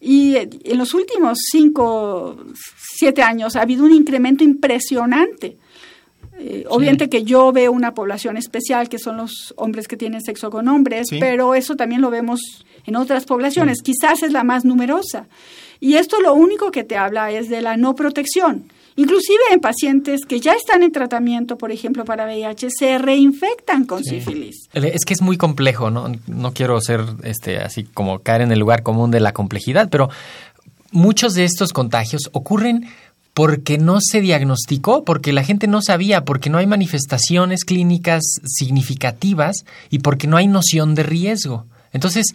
Y 0.08 0.36
eh, 0.36 0.48
en 0.62 0.78
los 0.78 0.94
últimos 0.94 1.36
cinco, 1.50 2.36
siete 2.96 3.22
años 3.22 3.56
ha 3.56 3.62
habido 3.62 3.84
un 3.84 3.92
incremento 3.92 4.44
impresionante. 4.44 5.56
Eh, 6.38 6.64
Obviamente 6.68 7.08
que 7.08 7.24
yo 7.24 7.50
veo 7.50 7.72
una 7.72 7.92
población 7.92 8.36
especial, 8.36 8.88
que 8.88 9.00
son 9.00 9.16
los 9.16 9.52
hombres 9.56 9.88
que 9.88 9.96
tienen 9.96 10.20
sexo 10.22 10.48
con 10.50 10.68
hombres, 10.68 11.08
Sí. 11.08 11.16
pero 11.18 11.54
eso 11.56 11.74
también 11.74 12.02
lo 12.02 12.10
vemos 12.10 12.40
en 12.86 12.94
otras 12.94 13.24
poblaciones. 13.24 13.82
Quizás 13.82 14.22
es 14.22 14.32
la 14.32 14.44
más 14.44 14.64
numerosa. 14.64 15.26
Y 15.80 15.94
esto 15.94 16.20
lo 16.20 16.34
único 16.34 16.70
que 16.70 16.84
te 16.84 16.96
habla 16.96 17.32
es 17.32 17.48
de 17.48 17.60
la 17.60 17.76
no 17.76 17.96
protección. 17.96 18.70
Inclusive 18.96 19.40
en 19.52 19.60
pacientes 19.60 20.22
que 20.26 20.40
ya 20.40 20.52
están 20.52 20.82
en 20.82 20.90
tratamiento, 20.90 21.58
por 21.58 21.70
ejemplo, 21.70 22.04
para 22.04 22.24
VIH, 22.24 22.68
se 22.70 22.98
reinfectan 22.98 23.84
con 23.84 24.02
sífilis. 24.02 24.68
Es 24.72 25.04
que 25.04 25.12
es 25.12 25.20
muy 25.20 25.36
complejo, 25.36 25.90
¿no? 25.90 26.10
No 26.26 26.52
quiero 26.52 26.80
ser 26.80 27.04
este 27.22 27.58
así 27.58 27.84
como 27.84 28.20
caer 28.20 28.40
en 28.40 28.52
el 28.52 28.58
lugar 28.58 28.82
común 28.82 29.10
de 29.10 29.20
la 29.20 29.32
complejidad, 29.32 29.90
pero 29.90 30.08
muchos 30.92 31.34
de 31.34 31.44
estos 31.44 31.74
contagios 31.74 32.22
ocurren 32.32 32.86
porque 33.34 33.76
no 33.76 33.98
se 34.00 34.22
diagnosticó, 34.22 35.04
porque 35.04 35.34
la 35.34 35.44
gente 35.44 35.66
no 35.66 35.82
sabía, 35.82 36.24
porque 36.24 36.48
no 36.48 36.56
hay 36.56 36.66
manifestaciones 36.66 37.64
clínicas 37.64 38.22
significativas 38.46 39.66
y 39.90 39.98
porque 39.98 40.26
no 40.26 40.38
hay 40.38 40.46
noción 40.46 40.94
de 40.94 41.02
riesgo. 41.02 41.66
Entonces, 41.92 42.26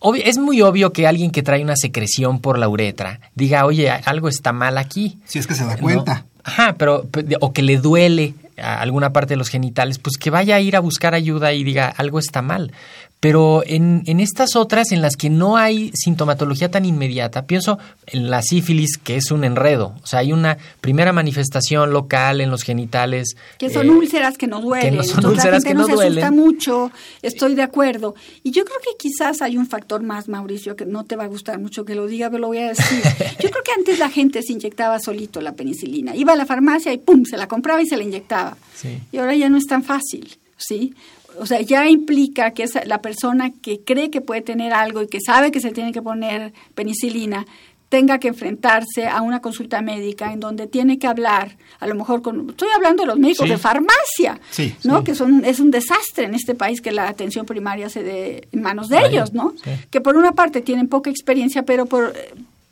obvi- 0.00 0.22
es 0.24 0.38
muy 0.38 0.62
obvio 0.62 0.92
que 0.92 1.06
alguien 1.06 1.30
que 1.30 1.42
trae 1.42 1.62
una 1.62 1.76
secreción 1.76 2.40
por 2.40 2.58
la 2.58 2.68
uretra 2.68 3.20
diga, 3.34 3.64
oye, 3.66 3.90
algo 3.90 4.28
está 4.28 4.52
mal 4.52 4.78
aquí. 4.78 5.18
Si 5.24 5.38
es 5.38 5.46
que 5.46 5.54
se 5.54 5.64
da 5.64 5.76
¿no? 5.76 5.82
cuenta. 5.82 6.24
Ajá, 6.44 6.74
pero 6.78 7.04
pe- 7.08 7.24
o 7.40 7.52
que 7.52 7.62
le 7.62 7.78
duele 7.78 8.34
a 8.58 8.80
alguna 8.80 9.12
parte 9.12 9.34
de 9.34 9.38
los 9.38 9.48
genitales, 9.48 9.98
pues 9.98 10.16
que 10.16 10.30
vaya 10.30 10.56
a 10.56 10.60
ir 10.60 10.76
a 10.76 10.80
buscar 10.80 11.14
ayuda 11.14 11.52
y 11.52 11.64
diga 11.64 11.88
algo 11.88 12.18
está 12.18 12.42
mal. 12.42 12.72
Pero 13.18 13.62
en, 13.66 14.02
en 14.06 14.20
estas 14.20 14.56
otras 14.56 14.92
en 14.92 15.00
las 15.00 15.16
que 15.16 15.30
no 15.30 15.56
hay 15.56 15.90
sintomatología 15.94 16.70
tan 16.70 16.84
inmediata, 16.84 17.46
pienso 17.46 17.78
en 18.06 18.30
la 18.30 18.42
sífilis, 18.42 18.98
que 18.98 19.16
es 19.16 19.30
un 19.30 19.42
enredo. 19.42 19.94
O 20.02 20.06
sea, 20.06 20.18
hay 20.18 20.34
una 20.34 20.58
primera 20.82 21.14
manifestación 21.14 21.92
local 21.92 22.42
en 22.42 22.50
los 22.50 22.62
genitales. 22.62 23.36
Que 23.58 23.70
son 23.70 23.86
eh, 23.86 23.90
úlceras 23.90 24.36
que 24.36 24.46
no 24.46 24.60
duelen. 24.60 24.90
que 24.90 24.96
no 24.98 25.02
son 25.02 25.16
Entonces, 25.16 25.44
úlceras 25.44 25.64
la 25.64 25.68
gente 25.68 25.68
que 25.68 25.74
no, 25.74 25.80
no 25.80 25.86
se 25.86 25.92
asusta 26.06 26.28
duelen. 26.28 26.36
mucho, 26.36 26.92
estoy 27.22 27.54
de 27.54 27.62
acuerdo. 27.62 28.14
Y 28.42 28.50
yo 28.50 28.64
creo 28.64 28.78
que 28.84 28.90
quizás 28.98 29.40
hay 29.40 29.56
un 29.56 29.66
factor 29.66 30.02
más, 30.02 30.28
Mauricio, 30.28 30.76
que 30.76 30.84
no 30.84 31.04
te 31.04 31.16
va 31.16 31.24
a 31.24 31.28
gustar 31.28 31.58
mucho 31.58 31.86
que 31.86 31.94
lo 31.94 32.06
diga, 32.06 32.28
pero 32.28 32.42
lo 32.42 32.48
voy 32.48 32.58
a 32.58 32.68
decir. 32.68 33.02
Yo 33.40 33.50
creo 33.50 33.62
que 33.64 33.72
antes 33.76 33.98
la 33.98 34.10
gente 34.10 34.42
se 34.42 34.52
inyectaba 34.52 35.00
solito 35.00 35.40
la 35.40 35.54
penicilina. 35.54 36.14
Iba 36.14 36.34
a 36.34 36.36
la 36.36 36.46
farmacia 36.46 36.92
y 36.92 36.98
pum, 36.98 37.24
se 37.24 37.36
la 37.36 37.48
compraba 37.48 37.80
y 37.82 37.86
se 37.86 37.96
la 37.96 38.02
inyectaba. 38.02 38.45
Sí. 38.74 38.98
Y 39.12 39.18
ahora 39.18 39.34
ya 39.34 39.48
no 39.48 39.56
es 39.56 39.66
tan 39.66 39.82
fácil, 39.82 40.36
¿sí? 40.56 40.94
O 41.38 41.46
sea, 41.46 41.60
ya 41.60 41.88
implica 41.88 42.52
que 42.52 42.62
esa- 42.64 42.84
la 42.84 43.00
persona 43.02 43.50
que 43.62 43.80
cree 43.80 44.10
que 44.10 44.20
puede 44.20 44.40
tener 44.42 44.72
algo 44.72 45.02
y 45.02 45.08
que 45.08 45.20
sabe 45.20 45.50
que 45.50 45.60
se 45.60 45.70
tiene 45.72 45.92
que 45.92 46.02
poner 46.02 46.52
penicilina 46.74 47.46
tenga 47.88 48.18
que 48.18 48.26
enfrentarse 48.28 49.06
a 49.06 49.20
una 49.22 49.40
consulta 49.40 49.80
médica 49.80 50.32
en 50.32 50.40
donde 50.40 50.66
tiene 50.66 50.98
que 50.98 51.06
hablar, 51.06 51.56
a 51.78 51.86
lo 51.86 51.94
mejor 51.94 52.20
con, 52.20 52.50
estoy 52.50 52.68
hablando 52.74 53.04
de 53.04 53.06
los 53.06 53.18
médicos 53.18 53.46
Sí. 53.46 53.52
de 53.52 53.58
farmacia, 53.58 54.40
Sí, 54.50 54.74
¿no? 54.82 54.98
sí. 54.98 55.04
Que 55.04 55.14
son, 55.14 55.44
es 55.44 55.60
un 55.60 55.70
desastre 55.70 56.24
en 56.24 56.34
este 56.34 56.54
país 56.56 56.80
que 56.80 56.90
la 56.90 57.06
atención 57.08 57.46
primaria 57.46 57.88
se 57.88 58.02
dé 58.02 58.48
en 58.50 58.60
manos 58.62 58.88
de 58.88 58.98
Ahí, 58.98 59.12
ellos, 59.14 59.32
¿no? 59.34 59.54
Que 59.90 60.00
por 60.00 60.16
una 60.16 60.32
parte 60.32 60.62
tienen 60.62 60.88
poca 60.88 61.10
experiencia, 61.10 61.62
pero 61.62 61.86
por 61.86 62.12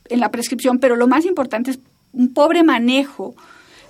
en 0.08 0.20
la 0.20 0.30
prescripción, 0.30 0.78
pero 0.80 0.96
lo 0.96 1.06
más 1.06 1.24
importante 1.26 1.70
es 1.70 1.78
un 2.12 2.34
pobre 2.34 2.62
manejo 2.64 3.34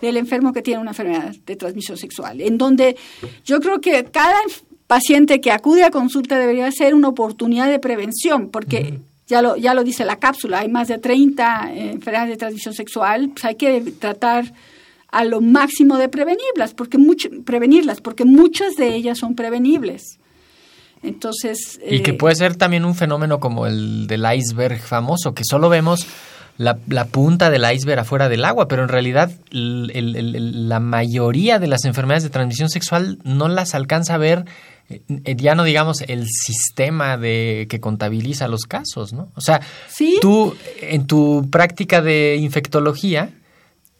del 0.06 0.16
enfermo 0.16 0.52
que 0.52 0.62
tiene 0.62 0.80
una 0.80 0.90
enfermedad 0.90 1.34
de 1.46 1.56
transmisión 1.56 1.96
sexual, 1.96 2.40
en 2.40 2.58
donde 2.58 2.96
yo 3.44 3.60
creo 3.60 3.80
que 3.80 4.04
cada 4.04 4.36
paciente 4.86 5.40
que 5.40 5.50
acude 5.50 5.84
a 5.84 5.90
consulta 5.90 6.38
debería 6.38 6.70
ser 6.70 6.94
una 6.94 7.08
oportunidad 7.08 7.68
de 7.68 7.78
prevención, 7.78 8.50
porque 8.50 9.00
ya 9.26 9.42
lo 9.42 9.56
ya 9.56 9.74
lo 9.74 9.84
dice 9.84 10.04
la 10.04 10.16
cápsula, 10.16 10.60
hay 10.60 10.68
más 10.68 10.88
de 10.88 10.98
30 10.98 11.72
eh, 11.72 11.90
enfermedades 11.92 12.30
de 12.30 12.36
transmisión 12.36 12.74
sexual, 12.74 13.30
pues 13.30 13.44
hay 13.44 13.54
que 13.54 13.80
tratar 13.98 14.52
a 15.08 15.24
lo 15.24 15.40
máximo 15.40 15.96
de 15.96 16.08
prevenirlas, 16.08 16.74
porque 16.74 16.98
mucho, 16.98 17.28
prevenirlas, 17.44 18.00
porque 18.00 18.24
muchas 18.24 18.74
de 18.74 18.94
ellas 18.94 19.18
son 19.18 19.36
prevenibles. 19.36 20.18
Entonces, 21.04 21.78
Y 21.88 22.00
que 22.00 22.12
eh, 22.12 22.14
puede 22.14 22.34
ser 22.34 22.56
también 22.56 22.84
un 22.84 22.94
fenómeno 22.94 23.38
como 23.38 23.66
el 23.66 24.06
del 24.06 24.24
iceberg 24.34 24.80
famoso, 24.80 25.34
que 25.34 25.44
solo 25.44 25.68
vemos 25.68 26.06
la, 26.56 26.78
la 26.88 27.06
punta 27.06 27.50
del 27.50 27.64
iceberg 27.72 28.00
afuera 28.00 28.28
del 28.28 28.44
agua, 28.44 28.68
pero 28.68 28.82
en 28.82 28.88
realidad 28.88 29.30
el- 29.50 29.90
el- 29.94 30.14
el- 30.16 30.68
la 30.68 30.78
mayoría 30.80 31.58
de 31.58 31.66
las 31.66 31.84
enfermedades 31.84 32.22
de 32.22 32.30
transmisión 32.30 32.68
sexual 32.70 33.18
no 33.24 33.48
las 33.48 33.74
alcanza 33.74 34.14
a 34.14 34.18
ver, 34.18 34.44
eh, 34.88 35.00
eh, 35.24 35.34
ya 35.36 35.54
no 35.54 35.64
digamos 35.64 36.02
el 36.02 36.26
sistema 36.28 37.16
de 37.16 37.66
que 37.68 37.80
contabiliza 37.80 38.46
los 38.48 38.62
casos, 38.66 39.12
¿no? 39.12 39.30
O 39.34 39.40
sea, 39.40 39.60
Sí. 39.88 40.18
tú 40.20 40.54
en 40.80 41.06
tu 41.06 41.48
práctica 41.50 42.02
de 42.02 42.36
infectología, 42.36 43.30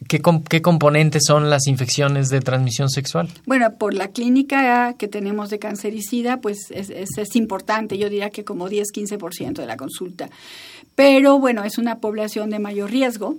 ¿qué, 0.09 0.21
qué 0.49 0.63
componentes 0.63 1.23
son 1.27 1.51
las 1.51 1.67
infecciones 1.67 2.29
de 2.29 2.41
transmisión 2.41 2.91
sexual? 2.91 3.29
Bueno, 3.47 3.75
por 3.75 3.95
la 3.95 4.09
clínica 4.09 4.95
que 4.95 5.09
tenemos 5.09 5.51
de 5.51 5.59
cancericida, 5.59 6.41
pues 6.41 6.71
es, 6.71 6.91
es, 6.91 7.17
es 7.17 7.37
importante, 7.37 7.99
yo 7.99 8.09
diría 8.09 8.31
que 8.31 8.45
como 8.45 8.69
10-15% 8.69 9.55
de 9.55 9.67
la 9.67 9.77
consulta. 9.77 10.29
Pero 10.95 11.39
bueno, 11.39 11.65
es 11.65 11.79
una 11.79 11.99
población 11.99 12.51
de 12.51 12.59
mayor 12.59 12.91
riesgo. 12.91 13.37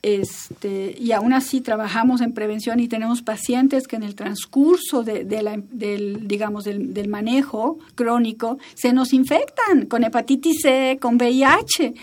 Este, 0.00 0.94
y 0.96 1.10
aún 1.10 1.32
así 1.32 1.60
trabajamos 1.60 2.20
en 2.20 2.32
prevención 2.32 2.78
y 2.78 2.86
tenemos 2.86 3.20
pacientes 3.20 3.88
que 3.88 3.96
en 3.96 4.04
el 4.04 4.14
transcurso 4.14 5.02
de, 5.02 5.24
de 5.24 5.42
la, 5.42 5.60
del, 5.72 6.28
digamos, 6.28 6.64
del, 6.64 6.94
del 6.94 7.08
manejo 7.08 7.78
crónico 7.96 8.58
se 8.74 8.92
nos 8.92 9.12
infectan 9.12 9.86
con 9.86 10.04
hepatitis 10.04 10.60
C, 10.62 10.98
con 11.00 11.16
VIH. 11.16 11.94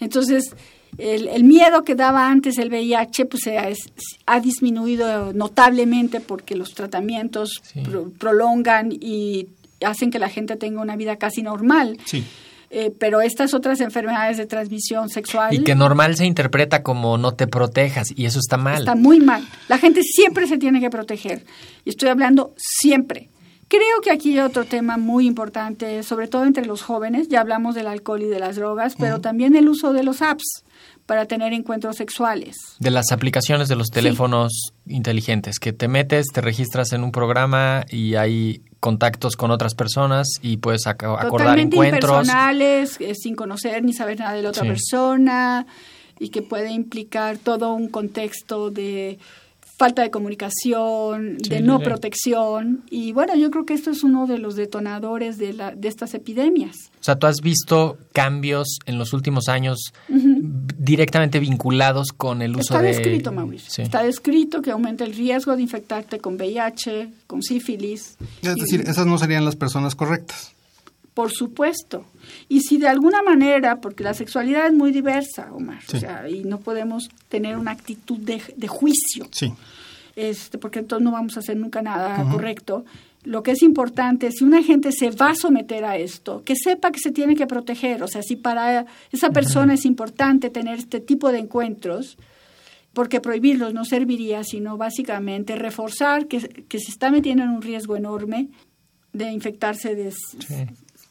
Entonces, 0.00 0.56
el, 0.98 1.28
el 1.28 1.44
miedo 1.44 1.82
que 1.84 1.94
daba 1.94 2.28
antes 2.30 2.58
el 2.58 2.68
VIH 2.70 3.26
pues 3.26 3.42
se 3.44 3.58
ha, 3.58 3.68
es- 3.68 3.92
ha 4.26 4.40
disminuido 4.40 5.32
notablemente 5.32 6.20
porque 6.20 6.56
los 6.56 6.74
tratamientos 6.74 7.60
Sí. 7.62 7.80
pro- 7.80 8.10
prolongan 8.18 8.90
y 8.92 9.48
hacen 9.84 10.10
que 10.10 10.18
la 10.18 10.28
gente 10.28 10.56
tenga 10.56 10.80
una 10.80 10.96
vida 10.96 11.16
casi 11.16 11.42
normal. 11.42 11.98
Sí. 12.04 12.24
Eh, 12.70 12.92
pero 12.98 13.20
estas 13.20 13.54
otras 13.54 13.80
enfermedades 13.80 14.36
de 14.36 14.46
transmisión 14.46 15.08
sexual 15.08 15.54
Y 15.54 15.62
que 15.62 15.76
normal 15.76 16.16
se 16.16 16.26
interpreta 16.26 16.82
como 16.82 17.18
no 17.18 17.32
te 17.34 17.46
protejas 17.46 18.08
y 18.16 18.24
eso 18.26 18.40
está 18.40 18.56
mal. 18.56 18.78
está 18.80 18.96
muy 18.96 19.20
mal. 19.20 19.46
La 19.68 19.78
gente 19.78 20.02
siempre 20.02 20.48
se 20.48 20.58
tiene 20.58 20.80
que 20.80 20.90
proteger. 20.90 21.44
Y 21.84 21.90
estoy 21.90 22.08
hablando 22.08 22.52
siempre. 22.56 23.28
Creo 23.76 24.00
que 24.02 24.12
aquí 24.12 24.30
hay 24.34 24.38
otro 24.38 24.64
tema 24.66 24.98
muy 24.98 25.26
importante, 25.26 26.02
sobre 26.04 26.28
todo 26.28 26.44
entre 26.44 26.64
los 26.64 26.82
jóvenes. 26.82 27.26
Ya 27.28 27.40
hablamos 27.40 27.74
del 27.74 27.88
alcohol 27.88 28.22
y 28.22 28.26
de 28.26 28.38
las 28.38 28.54
drogas, 28.54 28.94
pero 28.96 29.20
también 29.20 29.56
el 29.56 29.68
uso 29.68 29.92
de 29.92 30.04
los 30.04 30.22
apps 30.22 30.62
para 31.06 31.26
tener 31.26 31.52
encuentros 31.52 31.96
sexuales. 31.96 32.54
De 32.78 32.90
las 32.92 33.10
aplicaciones 33.10 33.66
de 33.68 33.74
los 33.74 33.88
teléfonos 33.88 34.72
inteligentes, 34.86 35.58
que 35.58 35.72
te 35.72 35.88
metes, 35.88 36.26
te 36.32 36.40
registras 36.40 36.92
en 36.92 37.02
un 37.02 37.10
programa 37.10 37.84
y 37.90 38.14
hay 38.14 38.62
contactos 38.78 39.34
con 39.34 39.50
otras 39.50 39.74
personas 39.74 40.28
y 40.40 40.58
puedes 40.58 40.82
ac- 40.86 41.02
acordar 41.18 41.30
Totalmente 41.30 41.74
encuentros. 41.76 42.12
impersonales, 42.12 43.00
eh, 43.00 43.14
sin 43.16 43.34
conocer 43.34 43.82
ni 43.82 43.92
saber 43.92 44.20
nada 44.20 44.34
de 44.34 44.42
la 44.42 44.50
otra 44.50 44.62
Sí. 44.62 44.68
persona 44.68 45.66
y 46.20 46.28
que 46.28 46.42
puede 46.42 46.70
implicar 46.70 47.38
todo 47.38 47.74
un 47.74 47.88
contexto 47.88 48.70
de 48.70 49.18
falta 49.76 50.02
de 50.02 50.10
comunicación, 50.10 51.38
Sí, 51.42 51.50
de 51.50 51.60
no 51.60 51.78
sí. 51.78 51.84
protección 51.84 52.84
y 52.90 53.12
bueno, 53.12 53.34
yo 53.34 53.50
creo 53.50 53.66
que 53.66 53.74
esto 53.74 53.90
es 53.90 54.04
uno 54.04 54.26
de 54.26 54.38
los 54.38 54.54
detonadores 54.56 55.36
de, 55.38 55.52
la, 55.52 55.72
de 55.74 55.88
estas 55.88 56.14
epidemias. 56.14 56.90
O 57.00 57.04
sea, 57.04 57.16
tú 57.16 57.26
has 57.26 57.36
visto 57.42 57.98
cambios 58.12 58.78
en 58.86 58.98
los 58.98 59.12
últimos 59.12 59.48
años 59.48 59.92
directamente 60.78 61.38
vinculados 61.40 62.08
con 62.16 62.42
el 62.42 62.52
uso 62.52 62.74
Está 62.74 62.82
de... 62.82 62.88
descrito, 62.88 63.32
Mauricio. 63.32 63.70
Sí. 63.70 63.82
Está 63.82 64.02
descrito 64.02 64.62
que 64.62 64.70
aumenta 64.70 65.04
el 65.04 65.14
riesgo 65.14 65.54
de 65.56 65.62
infectarte 65.62 66.18
con 66.18 66.34
VIH, 66.36 67.10
con 67.26 67.42
sífilis. 67.42 68.16
Es 68.42 68.56
y- 68.56 68.60
decir, 68.60 68.80
esas 68.86 69.06
no 69.06 69.18
serían 69.18 69.44
las 69.44 69.56
personas 69.56 69.94
correctas. 69.94 70.53
Por 71.14 71.30
supuesto. 71.30 72.04
Y 72.48 72.60
si 72.60 72.76
de 72.78 72.88
alguna 72.88 73.22
manera, 73.22 73.80
porque 73.80 74.02
la 74.02 74.14
sexualidad 74.14 74.66
es 74.66 74.72
muy 74.72 74.90
diversa, 74.90 75.52
Omar, 75.52 75.80
Sí. 75.86 75.96
o 75.98 76.00
sea, 76.00 76.28
y 76.28 76.42
no 76.44 76.58
podemos 76.58 77.08
tener 77.28 77.56
una 77.56 77.70
actitud 77.70 78.18
de, 78.18 78.42
de 78.56 78.66
juicio, 78.68 79.28
Sí. 79.30 79.52
este, 80.16 80.58
porque 80.58 80.80
entonces 80.80 81.04
no 81.04 81.12
vamos 81.12 81.36
a 81.36 81.40
hacer 81.40 81.56
nunca 81.56 81.82
nada 81.82 82.24
correcto. 82.30 82.84
Lo 83.22 83.42
que 83.42 83.52
es 83.52 83.62
importante, 83.62 84.30
si 84.32 84.44
una 84.44 84.62
gente 84.62 84.90
se 84.92 85.10
va 85.12 85.30
a 85.30 85.34
someter 85.34 85.84
a 85.84 85.96
esto, 85.96 86.42
que 86.44 86.54
sepa 86.56 86.90
que 86.90 86.98
se 86.98 87.10
tiene 87.10 87.36
que 87.36 87.46
proteger. 87.46 88.02
O 88.02 88.08
sea, 88.08 88.22
si 88.22 88.36
para 88.36 88.84
esa 89.12 89.30
persona 89.30 89.74
es 89.74 89.84
importante 89.86 90.50
tener 90.50 90.78
este 90.78 91.00
tipo 91.00 91.30
de 91.32 91.38
encuentros, 91.38 92.18
porque 92.92 93.20
prohibirlos 93.20 93.72
no 93.72 93.84
serviría, 93.84 94.44
sino 94.44 94.76
básicamente 94.76 95.56
reforzar 95.56 96.26
que, 96.26 96.40
que 96.68 96.78
se 96.80 96.90
está 96.90 97.10
metiendo 97.10 97.44
en 97.44 97.50
un 97.50 97.62
riesgo 97.62 97.96
enorme 97.96 98.48
de 99.12 99.30
infectarse 99.32 99.94
de 99.94 100.12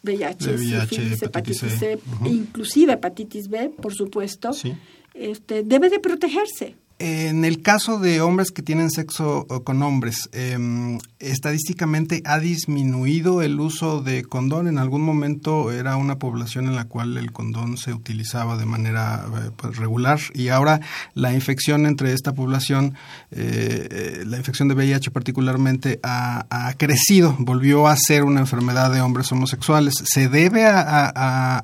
VIH, 0.04 0.46
De 0.46 0.58
VIH, 0.58 0.88
sífilis, 0.90 1.22
hepatitis 1.24 1.64
hepatitis 1.64 1.80
C. 1.80 1.80
C, 1.80 2.00
Ujú. 2.20 2.28
inclusive 2.28 2.94
hepatitis 2.94 3.48
B, 3.48 3.70
por 3.70 3.94
supuesto. 3.94 4.54
Sí. 4.54 4.74
Este, 5.14 5.64
debe 5.64 5.90
de 5.90 6.00
protegerse. 6.00 6.76
En 7.06 7.44
el 7.44 7.62
caso 7.62 8.00
de 8.00 8.22
hombres 8.22 8.52
que 8.52 8.62
tienen 8.62 8.90
sexo 8.90 9.46
eh, 9.50 9.60
con 9.66 9.84
hombres, 9.84 10.30
em, 10.32 11.00
estadísticamente 11.20 12.22
ha 12.26 12.40
disminuido 12.40 13.42
el 13.42 13.60
uso 13.60 14.02
de 14.02 14.24
condón. 14.24 14.70
En 14.70 14.78
algún 14.78 15.02
momento 15.02 15.74
era 15.74 15.98
una 15.98 16.18
población 16.18 16.66
en 16.68 16.76
la 16.78 16.86
cual 16.86 17.18
el 17.18 17.34
condón 17.34 17.76
se 17.76 17.92
utilizaba 17.94 18.56
de 18.56 18.66
manera 18.66 19.26
eh, 19.28 19.50
pues, 19.58 19.76
regular 19.76 20.18
y 20.34 20.48
ahora 20.48 20.80
la 21.14 21.34
infección 21.34 21.86
entre 21.86 22.14
esta 22.14 22.34
población, 22.34 22.94
eh, 23.32 23.90
eh, 23.92 24.24
la 24.26 24.38
infección 24.38 24.70
de 24.70 24.76
VIH 24.76 25.12
particularmente, 25.12 26.00
ha, 26.04 26.46
ha 26.50 26.74
crecido, 26.76 27.36
volvió 27.38 27.88
a 27.88 27.98
ser 27.98 28.24
una 28.24 28.40
enfermedad 28.40 28.94
de 28.94 29.02
hombres 29.02 29.30
homosexuales. 29.30 29.96
¿Se 30.06 30.30
debe 30.30 30.66
a, 30.68 30.80
a- 30.80 31.12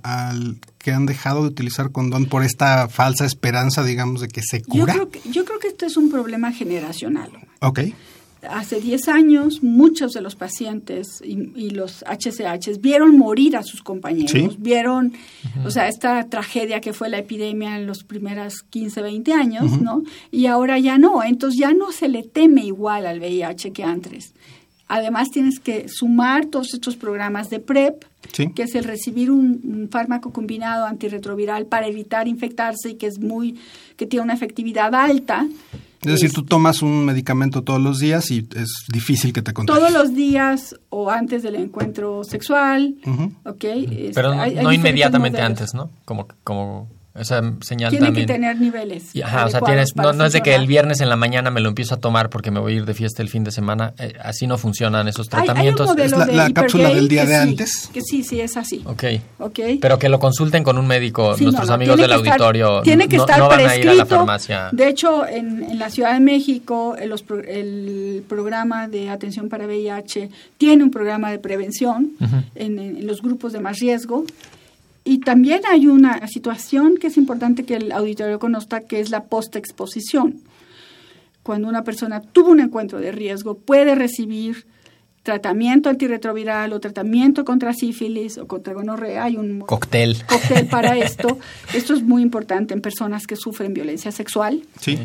a- 0.04 0.30
al 0.32 0.58
que 0.90 0.96
han 0.96 1.06
dejado 1.06 1.42
de 1.44 1.50
utilizar 1.50 1.92
condón 1.92 2.26
por 2.26 2.44
esta 2.44 2.90
falsa 2.90 3.26
esperanza, 3.26 3.84
digamos, 3.84 4.22
de 4.22 4.28
que 4.28 4.42
se 4.42 4.62
Yo 4.62 4.66
cura? 4.68 4.94
creo, 4.94 5.10
que, 5.10 5.22
yo 5.30 5.46
creo 5.46 5.60
que 5.60 5.68
esto 5.68 5.86
es 5.86 5.98
un 5.98 6.10
problema 6.10 6.52
generacional. 6.52 7.30
Ok. 7.62 7.80
Hace 8.50 8.80
10 8.80 9.10
años, 9.10 9.62
muchos 9.64 10.14
de 10.14 10.22
los 10.22 10.36
pacientes 10.36 11.22
y, 11.24 11.52
y 11.58 11.72
los 11.72 12.04
HCHs 12.08 12.80
vieron 12.80 13.18
morir 13.18 13.58
a 13.58 13.64
sus 13.64 13.84
compañeros, 13.84 14.32
Sí. 14.32 14.50
vieron, 14.58 15.12
o 15.66 15.70
sea, 15.70 15.90
esta 15.90 16.24
tragedia 16.30 16.80
que 16.80 16.94
fue 16.94 17.10
la 17.10 17.18
epidemia 17.18 17.76
en 17.78 17.86
los 17.86 18.04
primeros 18.06 18.64
15, 18.70 19.02
20 19.02 19.34
años, 19.34 19.82
¿no? 19.82 20.04
Y 20.32 20.46
ahora 20.46 20.80
ya 20.80 20.98
no, 20.98 21.22
entonces 21.22 21.60
ya 21.60 21.74
no 21.74 21.92
se 21.92 22.08
le 22.08 22.24
teme 22.24 22.64
igual 22.66 23.06
al 23.08 23.20
VIH 23.20 23.74
que 23.74 23.84
antes. 23.84 24.34
Además, 24.90 25.30
tienes 25.32 25.60
que 25.60 25.86
sumar 25.88 26.48
todos 26.48 26.74
estos 26.74 26.98
programas 26.98 27.50
de 27.50 27.60
PrEP, 27.60 28.04
Sí. 28.34 28.52
que 28.54 28.64
es 28.64 28.76
el 28.76 28.84
recibir 28.84 29.32
un, 29.32 29.62
un 29.64 29.88
fármaco 29.90 30.32
combinado 30.34 30.86
antirretroviral 30.86 31.66
para 31.68 31.88
evitar 31.88 32.28
infectarse 32.28 32.90
y 32.90 32.96
que 32.96 33.08
es 33.08 33.18
muy, 33.20 33.58
que 33.96 34.06
tiene 34.06 34.24
una 34.26 34.34
efectividad 34.34 34.94
alta. 34.94 35.48
Es 36.02 36.12
decir, 36.14 36.32
tú 36.32 36.44
tomas 36.44 36.82
un 36.82 37.06
medicamento 37.06 37.62
todos 37.64 37.82
los 37.82 38.00
días 38.00 38.30
y 38.32 38.48
es 38.56 38.70
difícil 38.92 39.32
que 39.34 39.42
te 39.42 39.54
contagies. 39.54 39.80
todos 39.88 39.94
los 39.94 40.16
días 40.16 40.76
o 40.90 41.10
antes 41.10 41.44
del 41.44 41.56
encuentro 41.56 42.24
sexual. 42.24 42.96
¿ok? 43.46 43.64
Este, 43.64 44.12
Pero 44.14 44.34
no, 44.36 44.42
hay- 44.42 44.54
inmediatamente 44.76 45.38
modelos. 45.40 45.60
antes, 45.60 45.74
¿no? 45.74 45.90
Como, 46.06 46.28
como 46.44 46.88
esa 47.20 47.42
señal 47.62 47.90
Tiene 47.92 48.06
también. 48.08 48.28
que 48.28 48.34
tener 48.34 48.60
niveles. 48.60 49.16
Y, 49.16 49.22
ajá, 49.22 49.46
o 49.46 49.50
sea, 49.50 49.62
tienes, 49.62 49.96
no, 49.96 50.14
no 50.14 50.26
es 50.26 50.34
de 50.34 50.42
que 50.42 50.56
el 50.56 50.68
viernes 50.68 51.02
en 51.02 51.10
la 51.10 51.16
mañana 51.16 51.52
me 51.52 51.60
lo 51.62 51.70
empiezo 51.70 51.96
a 51.96 51.98
tomar 52.00 52.30
porque 52.30 52.52
me 52.52 52.60
voy 52.60 52.74
a 52.74 52.76
ir 52.78 52.86
de 52.86 52.94
fiesta 52.94 53.22
el 53.22 53.30
fin 53.30 53.44
de 53.44 53.52
semana. 53.52 53.94
Eh, 54.00 54.14
así 54.22 54.48
no 54.48 54.58
funcionan 54.58 55.08
esos 55.08 55.28
Hay- 55.32 55.34
hay 55.34 55.40
un 55.42 55.46
tratamientos. 55.46 55.88
modelo 55.88 56.06
Es 56.06 56.12
la- 56.18 56.26
de 56.26 56.34
la 56.34 56.50
cápsula 56.52 56.90
del 56.90 57.08
día 57.08 57.22
de 57.26 57.28
sí, 57.36 57.50
antes. 57.50 57.90
Que 57.94 58.02
sí, 58.02 58.24
sí, 58.24 58.40
es 58.42 58.58
así. 58.58 58.82
Ok. 58.86 59.04
¿Ok? 59.40 59.60
Pero 59.82 60.00
que 60.00 60.10
lo 60.10 60.20
consulten 60.20 60.64
con 60.64 60.78
un 60.78 60.88
médico. 60.88 61.36
Sí, 61.38 61.44
Nuestros 61.44 61.68
no, 61.70 61.74
amigos 61.76 61.98
del 61.98 62.12
estar- 62.12 62.18
auditorio 62.20 62.82
tiene 62.82 63.08
que 63.08 63.18
no, 63.18 63.24
estar 63.24 63.40
no 63.40 63.48
van 63.50 63.60
a 63.60 63.64
ir 63.64 63.68
a 63.90 63.94
la 63.94 64.06
prescrito. 64.06 64.16
farmacia. 64.18 64.70
De 64.72 64.88
hecho, 64.88 65.26
en, 65.28 65.64
en 65.64 65.80
la 65.80 65.90
Ciudad 65.90 66.14
de 66.14 66.20
México, 66.20 66.96
el, 67.00 67.10
los 67.10 67.24
pro- 67.24 67.40
el 67.44 68.24
programa 68.28 68.88
de 68.88 69.10
atención 69.10 69.50
para 69.50 69.66
VIH 69.66 70.30
tiene 70.58 70.84
un 70.84 70.92
programa 70.92 71.32
de 71.32 71.40
prevención 71.40 72.12
en 72.56 73.06
los 73.08 73.22
grupos 73.22 73.54
de 73.54 73.60
más 73.60 73.80
riesgo. 73.80 74.24
Y 75.10 75.22
también 75.22 75.62
hay 75.68 75.88
una 75.88 76.28
situación 76.28 76.98
que 76.98 77.08
es 77.08 77.18
importante 77.18 77.64
que 77.64 77.78
el 77.78 77.92
auditorio 77.92 78.38
conozca, 78.38 78.82
que 78.82 79.00
es 79.00 79.10
la 79.10 79.24
postexposición. 79.24 80.42
Cuando 81.42 81.68
una 81.68 81.84
persona 81.84 82.22
tuvo 82.22 82.52
un 82.52 82.60
encuentro 82.60 83.00
de 83.00 83.12
riesgo, 83.12 83.58
puede 83.58 83.96
recibir 83.96 84.68
tratamiento 85.24 85.90
antirretroviral 85.90 86.74
o 86.74 86.80
tratamiento 86.80 87.44
contra 87.44 87.74
sífilis 87.74 88.38
o 88.38 88.46
contra 88.46 88.74
gonorrea. 88.76 89.24
Hay 89.24 89.38
un 89.38 89.62
Cóctel. 89.62 90.16
cóctel 90.28 90.68
para 90.68 90.96
esto. 91.06 91.40
Esto 91.74 91.96
es 91.96 92.04
muy 92.04 92.22
importante 92.22 92.76
en 92.76 92.82
personas 92.82 93.26
que 93.26 93.36
sufren 93.36 93.74
violencia 93.74 94.12
sexual 94.12 94.62
Sí. 94.80 95.00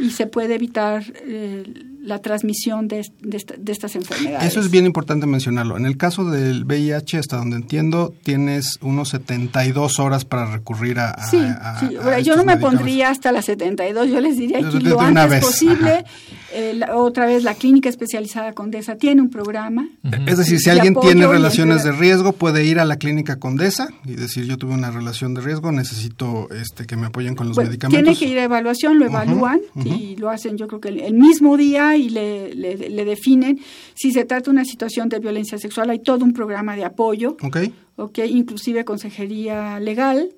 Y 0.00 0.10
se 0.10 0.26
puede 0.26 0.54
evitar 0.54 1.04
eh, 1.26 1.64
la 2.02 2.20
transmisión 2.20 2.88
de, 2.88 3.06
de 3.20 3.36
esta- 3.36 3.54
de 3.58 3.72
estas 3.72 3.94
enfermedades. 3.96 4.48
Eso 4.50 4.60
es 4.60 4.70
bien 4.70 4.86
importante 4.86 5.26
mencionarlo. 5.26 5.76
En 5.76 5.84
el 5.86 5.96
caso 5.96 6.24
del 6.30 6.64
VIH, 6.64 7.18
hasta 7.18 7.36
donde 7.36 7.56
entiendo, 7.56 8.14
tienes 8.22 8.78
unos 8.80 9.10
72 9.10 9.98
horas 9.98 10.24
para 10.24 10.46
recurrir 10.50 10.98
a, 10.98 11.10
a- 11.10 11.26
Sí, 11.26 11.36
a- 11.38 11.80
sí. 11.80 11.96
a 11.96 12.18
yo 12.20 12.36
no 12.36 12.44
me 12.44 12.56
pondría 12.56 13.10
hasta 13.10 13.32
las 13.32 13.44
72, 13.44 14.08
yo 14.08 14.20
les 14.20 14.36
diría 14.38 14.58
que 14.58 14.80
lo 14.80 15.00
antes 15.00 15.30
vez, 15.30 15.40
posible. 15.44 15.90
ajá. 15.90 16.04
Eh, 16.52 16.74
la- 16.74 16.96
otra 16.96 17.26
vez, 17.26 17.44
la 17.44 17.54
clínica 17.54 17.88
especializada 17.88 18.52
Condesa 18.52 18.96
tiene 18.96 19.20
un 19.22 19.30
programa. 19.30 19.88
Es 20.26 20.36
decir, 20.38 20.58
si 20.58 20.64
de 20.66 20.70
alguien 20.72 20.94
apoyo 20.96 21.12
tiene 21.12 21.26
relaciones 21.26 21.84
de 21.84 21.92
riesgo, 21.92 22.32
puede 22.32 22.64
ir 22.64 22.78
a 22.80 22.84
la 22.84 22.96
clínica 22.96 23.36
Condesa 23.38 23.88
y 24.04 24.14
decir, 24.14 24.44
yo 24.46 24.56
tuve 24.58 24.74
una 24.74 24.90
relación 24.90 25.34
de 25.34 25.40
riesgo, 25.42 25.70
necesito 25.72 26.48
este 26.50 26.86
que 26.86 26.96
me 26.96 27.06
apoyen 27.06 27.34
con 27.34 27.46
los 27.48 27.54
Bueno, 27.56 27.70
medicamentos. 27.70 28.02
tiene 28.02 28.18
que 28.18 28.32
ir 28.34 28.38
a 28.40 28.44
evaluación, 28.44 28.98
lo 28.98 29.06
evalúan 29.06 29.60
y 29.84 30.16
lo 30.16 30.28
hacen 30.30 30.56
yo 30.56 30.66
creo 30.66 30.80
que 30.80 30.88
el, 30.88 31.00
el 31.00 31.14
mismo 31.14 31.56
día 31.56 31.96
y 31.96 32.08
le, 32.10 32.54
le- 32.54 32.90
le 32.90 33.04
definen 33.04 33.60
si 33.94 34.10
se 34.12 34.24
trata 34.24 34.44
de 34.46 34.50
una 34.50 34.64
situación 34.64 35.08
de 35.08 35.18
violencia 35.20 35.58
sexual. 35.58 35.90
Hay 35.90 36.00
todo 36.00 36.24
un 36.24 36.32
programa 36.32 36.74
de 36.76 36.84
apoyo, 36.84 37.36
Ok. 37.42 37.58
¿ok? 37.96 38.18
inclusive 38.28 38.84
consejería 38.84 39.78
legal. 39.80 40.30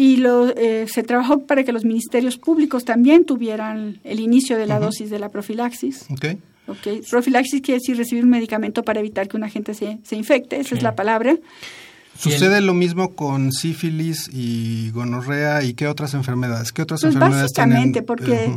Y 0.00 0.16
lo, 0.16 0.48
eh, 0.56 0.86
se 0.88 1.02
trabajó 1.02 1.40
para 1.40 1.62
que 1.62 1.72
los 1.72 1.84
ministerios 1.84 2.38
públicos 2.38 2.86
también 2.86 3.26
tuvieran 3.26 4.00
el 4.02 4.18
inicio 4.18 4.56
de 4.56 4.64
la 4.64 4.78
dosis 4.78 5.10
de 5.10 5.18
la 5.18 5.28
profilaxis. 5.28 6.06
Ok. 6.08 6.38
¿ok? 6.68 7.04
Profilaxis 7.10 7.60
quiere 7.60 7.80
decir 7.80 7.98
recibir 7.98 8.24
un 8.24 8.30
medicamento 8.30 8.82
para 8.82 9.00
evitar 9.00 9.28
que 9.28 9.36
una 9.36 9.50
gente 9.50 9.74
se, 9.74 9.98
se 10.02 10.16
infecte, 10.16 10.58
esa 10.58 10.74
es 10.74 10.82
la 10.82 10.94
palabra. 10.94 11.36
¿Sucede 12.18 12.62
lo 12.62 12.72
mismo 12.72 13.14
con 13.14 13.52
sífilis 13.52 14.30
y 14.32 14.90
gonorrea 14.92 15.62
y 15.64 15.74
qué 15.74 15.86
otras 15.86 16.14
enfermedades? 16.14 16.72
¿Qué 16.72 16.80
otras 16.80 17.02
Pues 17.02 17.14
enfermedades 17.14 17.52
básicamente, 17.54 18.00
tienen? 18.00 18.06
porque 18.06 18.52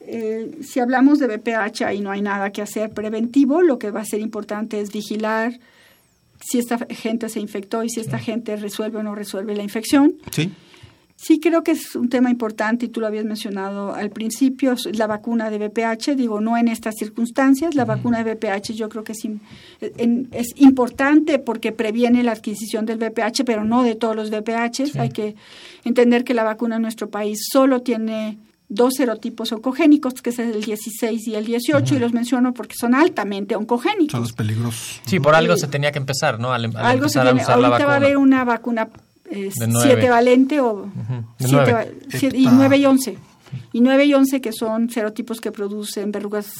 eh, 0.00 0.58
si 0.62 0.80
hablamos 0.80 1.20
de 1.20 1.28
BPH 1.28 1.82
ahí 1.82 2.00
no 2.00 2.10
hay 2.10 2.22
nada 2.22 2.50
que 2.50 2.60
hacer 2.60 2.90
preventivo, 2.90 3.62
lo 3.62 3.78
que 3.78 3.92
va 3.92 4.00
a 4.00 4.04
ser 4.04 4.18
importante 4.18 4.80
es 4.80 4.90
vigilar 4.92 5.60
si 6.40 6.58
esta 6.58 6.78
gente 6.90 7.28
se 7.28 7.38
infectó 7.38 7.84
y 7.84 7.88
si 7.88 8.00
esta 8.00 8.18
gente 8.18 8.56
resuelve 8.56 8.98
o 8.98 9.02
no 9.04 9.14
resuelve 9.14 9.54
la 9.54 9.62
infección. 9.62 10.14
Sí. 10.32 10.50
Sí, 11.20 11.40
creo 11.40 11.64
que 11.64 11.72
es 11.72 11.96
un 11.96 12.08
tema 12.08 12.30
importante 12.30 12.86
y 12.86 12.88
tú 12.90 13.00
lo 13.00 13.08
habías 13.08 13.24
mencionado 13.24 13.92
al 13.92 14.10
principio, 14.10 14.76
la 14.92 15.08
vacuna 15.08 15.50
de 15.50 15.58
VPH, 15.58 16.14
digo, 16.14 16.40
no 16.40 16.56
en 16.56 16.68
estas 16.68 16.94
circunstancias, 16.94 17.74
la 17.74 17.84
vacuna 17.84 18.22
de 18.22 18.34
VPH 18.34 18.74
yo 18.74 18.88
creo 18.88 19.02
que 19.02 19.10
es, 19.10 19.24
es 19.80 20.46
importante 20.54 21.40
porque 21.40 21.72
previene 21.72 22.22
la 22.22 22.30
adquisición 22.30 22.86
del 22.86 22.98
VPH, 22.98 23.42
pero 23.44 23.64
no 23.64 23.82
de 23.82 23.96
todos 23.96 24.14
los 24.14 24.30
VPH. 24.30 24.96
Hay 24.96 25.10
que 25.10 25.34
entender 25.84 26.22
que 26.22 26.34
la 26.34 26.44
vacuna 26.44 26.76
en 26.76 26.82
nuestro 26.82 27.10
país 27.10 27.48
solo 27.50 27.82
tiene 27.82 28.38
dos 28.68 28.94
serotipos 28.94 29.50
oncogénicos, 29.50 30.22
que 30.22 30.30
es 30.30 30.38
el 30.38 30.62
16 30.62 31.26
y 31.26 31.34
el 31.34 31.46
18, 31.46 31.96
y 31.96 31.98
los 31.98 32.12
menciono 32.12 32.54
porque 32.54 32.76
son 32.78 32.94
altamente 32.94 33.56
oncogénicos. 33.56 34.12
Son 34.12 34.20
los 34.20 34.32
peligrosos. 34.32 35.00
Sí, 35.04 35.18
por 35.18 35.34
algo 35.34 35.56
se 35.56 35.66
tenía 35.66 35.90
que 35.90 35.98
empezar, 35.98 36.38
¿no? 36.38 36.52
Al, 36.52 36.66
algo 36.76 37.06
empezar 37.06 37.26
a 37.26 37.34
usar 37.34 37.58
la 37.58 37.70
vacuna. 37.70 37.86
va 37.88 37.94
a 37.94 37.96
haber 37.96 38.16
una 38.16 38.44
vacuna 38.44 38.88
es 39.30 39.54
7 39.56 40.10
valente 40.10 40.60
o 40.60 40.90
y 41.38 42.46
9 42.46 42.76
y 42.76 42.86
11. 42.86 43.18
Y 43.72 43.80
9 43.80 44.04
y 44.04 44.14
11 44.14 44.40
que 44.40 44.52
son 44.52 44.90
serotipos 44.90 45.40
que 45.40 45.52
producen 45.52 46.12
verrugas 46.12 46.52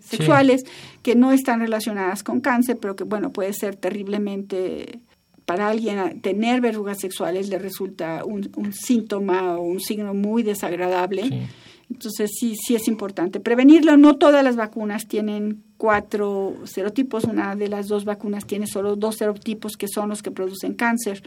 sexuales 0.00 0.62
que 1.02 1.14
no 1.14 1.32
están 1.32 1.60
relacionadas 1.60 2.22
con 2.22 2.40
cáncer, 2.40 2.78
pero 2.80 2.96
que 2.96 3.04
bueno, 3.04 3.32
puede 3.32 3.52
ser 3.52 3.76
terriblemente 3.76 5.00
para 5.44 5.68
alguien 5.68 6.20
tener 6.20 6.60
verrugas 6.60 7.00
sexuales 7.00 7.48
le 7.48 7.58
resulta 7.58 8.24
un, 8.24 8.72
síntoma 8.72 9.56
o 9.56 9.62
un 9.62 9.80
signo 9.80 10.14
muy 10.14 10.42
desagradable. 10.42 11.48
Entonces 11.90 12.30
sí, 12.38 12.54
sí 12.56 12.74
es 12.74 12.88
importante 12.88 13.40
prevenirlo. 13.40 13.96
No 13.96 14.16
todas 14.16 14.42
las 14.42 14.56
vacunas 14.56 15.08
tienen 15.08 15.62
cuatro 15.76 16.54
serotipos. 16.64 17.24
Una 17.24 17.54
de 17.54 17.68
las 17.68 17.88
dos 17.88 18.04
vacunas 18.04 18.46
tiene 18.46 18.66
solo 18.66 18.96
dos 18.96 19.16
serotipos 19.16 19.76
que 19.76 19.88
son 19.88 20.08
los 20.08 20.22
que 20.22 20.30
producen 20.30 20.74
cáncer 20.74 21.22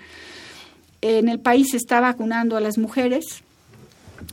en 1.06 1.30
el 1.30 1.40
país 1.40 1.70
se 1.72 1.78
está 1.78 2.00
vacunando 2.00 2.58
a 2.58 2.62
las 2.62 2.78
mujeres 2.78 3.44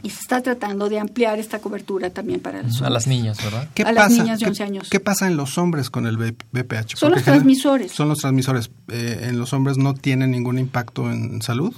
y 0.02 0.10
se 0.10 0.20
está 0.20 0.40
tratando 0.40 0.88
de 0.88 0.98
ampliar 0.98 1.38
esta 1.38 1.58
cobertura 1.58 2.10
también 2.10 2.40
para 2.40 2.62
los 2.62 2.82
A 2.82 2.90
las 2.90 3.06
niñas, 3.06 3.42
¿verdad? 3.42 3.68
¿Qué 3.74 3.82
a 3.82 3.86
pasa, 3.86 4.00
las 4.00 4.10
niñas 4.12 4.40
de 4.40 4.46
11 4.46 4.62
años. 4.62 4.88
¿Qué 4.90 5.00
pasa 5.00 5.26
en 5.26 5.36
los 5.36 5.58
hombres 5.58 5.90
con 5.90 6.06
el 6.06 6.16
VPH? 6.16 6.96
Son 6.96 7.12
los 7.12 7.22
transmisores. 7.22 7.92
Son 7.92 8.08
los 8.08 8.18
transmisores. 8.18 8.70
Eh, 8.88 9.28
¿En 9.28 9.38
los 9.38 9.52
hombres 9.52 9.76
no 9.76 9.94
tienen 9.94 10.30
ningún 10.30 10.58
impacto 10.58 11.10
en 11.10 11.42
salud? 11.42 11.74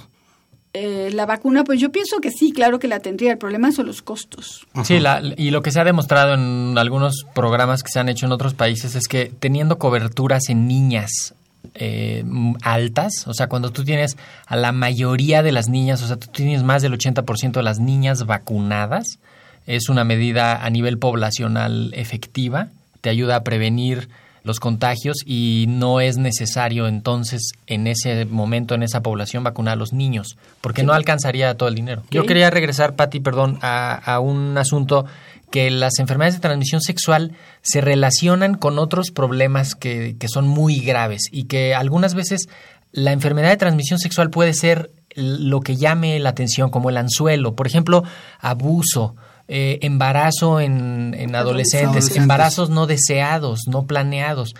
Eh, 0.73 1.09
la 1.13 1.25
vacuna, 1.25 1.63
pues 1.63 1.79
yo 1.79 1.91
pienso 1.91 2.19
que 2.19 2.31
sí, 2.31 2.51
claro 2.51 2.79
que 2.79 2.87
la 2.87 2.99
tendría. 2.99 3.31
El 3.31 3.37
problema 3.37 3.71
son 3.71 3.85
los 3.85 4.01
costos. 4.01 4.67
Sí, 4.83 4.99
y 5.37 5.51
lo 5.51 5.61
que 5.61 5.71
se 5.71 5.79
ha 5.79 5.85
demostrado 5.85 6.33
en 6.33 6.77
algunos 6.77 7.25
programas 7.33 7.81
que 7.81 7.89
se 7.91 7.99
han 7.99 8.09
hecho 8.09 8.25
en 8.25 8.33
otros 8.33 8.53
países 8.53 8.95
es 8.95 9.07
que 9.07 9.31
teniendo 9.39 9.77
coberturas 9.77 10.49
en 10.49 10.67
niñas 10.67 11.33
eh, 11.75 12.23
altas, 12.61 13.27
o 13.27 13.33
sea, 13.33 13.47
cuando 13.47 13.71
tú 13.71 13.83
tienes 13.83 14.17
a 14.47 14.55
la 14.55 14.71
mayoría 14.71 15.43
de 15.43 15.51
las 15.51 15.69
niñas, 15.69 16.01
o 16.01 16.07
sea, 16.07 16.17
tú 16.17 16.27
tienes 16.31 16.63
más 16.63 16.81
del 16.81 16.97
80% 16.97 17.51
de 17.51 17.63
las 17.63 17.79
niñas 17.79 18.25
vacunadas, 18.25 19.19
es 19.67 19.89
una 19.89 20.03
medida 20.03 20.63
a 20.63 20.69
nivel 20.69 20.97
poblacional 20.97 21.91
efectiva, 21.93 22.69
te 23.01 23.09
ayuda 23.09 23.37
a 23.37 23.43
prevenir 23.43 24.09
los 24.43 24.59
contagios 24.59 25.17
y 25.25 25.65
no 25.67 25.99
es 25.99 26.17
necesario 26.17 26.87
entonces 26.87 27.53
en 27.65 27.87
ese 27.87 28.25
momento, 28.25 28.75
en 28.75 28.83
esa 28.83 29.01
población, 29.01 29.43
vacunar 29.43 29.73
a 29.73 29.75
los 29.75 29.91
niños, 29.91 30.37
porque 30.61 30.83
no 30.83 30.93
alcanzaría 30.93 31.55
todo 31.57 31.67
el 31.67 31.75
dinero. 31.75 32.03
Yo 32.11 32.25
quería 32.25 32.51
regresar, 32.51 32.95
Patti, 32.95 33.19
perdón, 33.19 33.57
a, 33.63 33.95
a 33.95 34.19
un 34.19 34.55
asunto 34.57 35.05
que 35.55 35.71
las 35.71 35.99
enfermedades 35.99 36.33
de 36.33 36.41
transmisión 36.41 36.81
sexual 36.81 37.31
se 37.61 37.79
relacionan 37.79 38.55
con 38.55 38.77
otros 38.77 39.11
problemas 39.11 39.73
que, 39.73 40.17
que 40.19 40.27
son 40.27 40.49
muy 40.49 40.81
graves 40.81 41.29
y 41.31 41.45
que 41.45 41.73
algunas 41.73 42.13
veces 42.13 42.49
la 42.91 43.13
enfermedad 43.13 43.51
de 43.51 43.55
transmisión 43.55 43.97
sexual 43.97 44.29
puede 44.31 44.53
ser 44.53 44.91
lo 45.15 45.61
que 45.61 45.77
llame 45.77 46.19
la 46.19 46.31
atención, 46.31 46.69
como 46.71 46.89
el 46.89 46.97
anzuelo, 46.97 47.55
por 47.55 47.67
ejemplo, 47.67 48.03
abuso, 48.41 49.15
eh, 49.47 49.79
embarazo 49.81 50.59
en, 50.59 51.15
en 51.17 51.33
adolescentes, 51.37 52.17
embarazos 52.17 52.69
no 52.69 52.85
deseados, 52.85 53.61
no 53.69 53.85
planeados. 53.85 54.55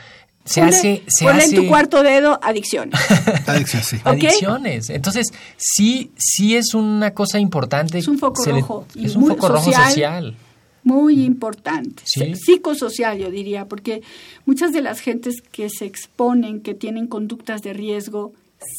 Se 0.45 0.62
hace, 0.62 1.03
se 1.08 1.27
hace... 1.27 1.43
en 1.43 1.55
tu 1.55 1.67
cuarto 1.67 2.03
dedo 2.03 2.39
adicciones. 2.41 2.97
adicciones, 3.47 3.86
sí. 3.86 3.99
Adicciones. 4.01 4.89
Entonces, 4.89 5.34
sí, 5.58 6.13
sí 6.15 6.55
es 6.55 6.73
una 6.73 7.13
cosa 7.13 7.38
importante. 7.38 7.97
Es 7.97 8.08
un 8.08 8.17
foco 8.17 8.45
rojo. 8.45 8.88
es 8.95 9.17
un 9.17 9.27
foco 9.27 9.49
rojo 9.49 9.73
social 9.73 10.38
muy 10.86 11.26
importante, 11.26 12.04
psicosocial 12.06 13.17
yo 13.17 13.32
diría, 13.32 13.67
porque 13.67 14.04
muchas 14.45 14.71
de 14.71 14.82
las 14.82 15.00
gentes 15.00 15.41
que 15.41 15.67
se 15.69 15.86
exponen, 15.86 16.62
que 16.62 16.76
tienen 16.76 17.08
conductas 17.08 17.62
de 17.63 17.74
riesgo, 17.74 18.34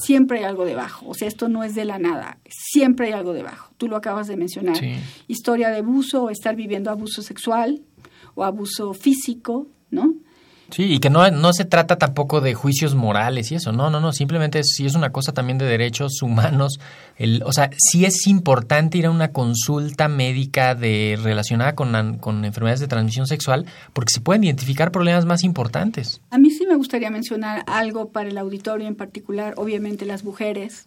siempre 0.04 0.38
hay 0.38 0.44
algo 0.44 0.64
debajo. 0.64 1.06
O 1.08 1.14
sea, 1.14 1.26
esto 1.26 1.48
no 1.48 1.64
es 1.64 1.74
de 1.74 1.84
la 1.84 1.98
nada, 1.98 2.38
siempre 2.48 3.08
hay 3.08 3.12
algo 3.12 3.32
debajo. 3.32 3.72
Tú 3.76 3.88
lo 3.88 3.96
acabas 3.96 4.28
de 4.28 4.36
mencionar. 4.36 4.78
Historia 5.26 5.68
de 5.70 5.78
abuso, 5.78 6.22
o 6.22 6.30
estar 6.30 6.54
viviendo 6.54 6.90
abuso 6.90 7.22
sexual 7.22 7.82
o 8.36 8.44
abuso 8.44 8.94
físico, 8.94 9.66
¿no? 9.90 10.14
Sí, 10.70 10.84
y 10.84 10.98
que 10.98 11.10
no, 11.10 11.30
no 11.30 11.52
se 11.52 11.64
trata 11.64 11.96
tampoco 11.96 12.40
de 12.40 12.54
juicios 12.54 12.94
morales 12.94 13.52
y 13.52 13.54
eso, 13.54 13.72
no, 13.72 13.88
no, 13.88 14.00
no, 14.00 14.12
simplemente 14.12 14.58
es, 14.58 14.72
sí 14.74 14.84
es 14.84 14.94
una 14.94 15.10
cosa 15.10 15.32
también 15.32 15.58
de 15.58 15.64
derechos 15.64 16.12
humanos. 16.22 16.80
El, 17.16 17.42
o 17.44 17.52
sea, 17.52 17.70
sí 17.78 18.04
es 18.04 18.26
importante 18.26 18.98
ir 18.98 19.06
a 19.06 19.10
una 19.10 19.32
consulta 19.32 20.08
médica 20.08 20.74
de, 20.74 21.18
relacionada 21.22 21.74
con, 21.74 22.18
con 22.18 22.44
enfermedades 22.44 22.80
de 22.80 22.88
transmisión 22.88 23.26
sexual 23.26 23.66
porque 23.92 24.12
se 24.12 24.20
pueden 24.20 24.44
identificar 24.44 24.90
problemas 24.90 25.24
más 25.24 25.44
importantes. 25.44 26.20
A 26.30 26.38
mí 26.38 26.50
sí 26.50 26.66
me 26.66 26.74
gustaría 26.74 27.10
mencionar 27.10 27.62
algo 27.66 28.10
para 28.10 28.28
el 28.28 28.38
auditorio 28.38 28.86
en 28.86 28.96
particular, 28.96 29.54
obviamente 29.56 30.04
las 30.04 30.24
mujeres. 30.24 30.86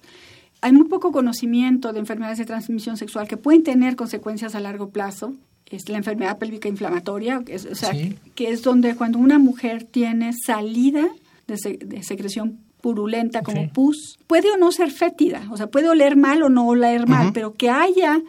Hay 0.62 0.74
muy 0.74 0.90
poco 0.90 1.14
conocimiento 1.14 1.94
de 1.94 2.00
enfermedades 2.00 2.38
de 2.38 2.46
transmisión 2.46 2.98
sexual 2.98 3.28
que 3.30 3.38
pueden 3.38 3.64
tener 3.64 3.96
consecuencias 3.96 4.56
a 4.56 4.60
largo 4.60 4.90
plazo 4.90 5.36
es 5.70 5.88
la 5.90 5.98
enfermedad 5.98 6.38
pélvica 6.38 6.68
inflamatoria, 6.68 7.44
es, 7.48 7.66
o 7.66 7.76
sea, 7.76 7.92
que, 8.36 8.50
es 8.50 8.64
donde 8.64 8.96
cuando 8.96 9.20
una 9.20 9.40
mujer 9.40 9.84
tiene 9.84 10.32
salida 10.34 11.08
de, 11.48 12.04
secreción 12.04 12.60
purulenta 12.82 13.42
como 13.42 13.70
pus, 13.72 14.18
puede 14.28 14.52
o 14.52 14.58
no 14.58 14.72
ser 14.72 14.92
fétida, 14.92 15.48
o 15.52 15.58
sea, 15.58 15.68
puede 15.68 15.90
oler 15.90 16.16
mal 16.16 16.42
o 16.44 16.50
no 16.50 16.68
oler 16.68 17.08
mal, 17.08 17.32
pero 17.34 17.54
que 17.54 17.70
haya 17.70 18.22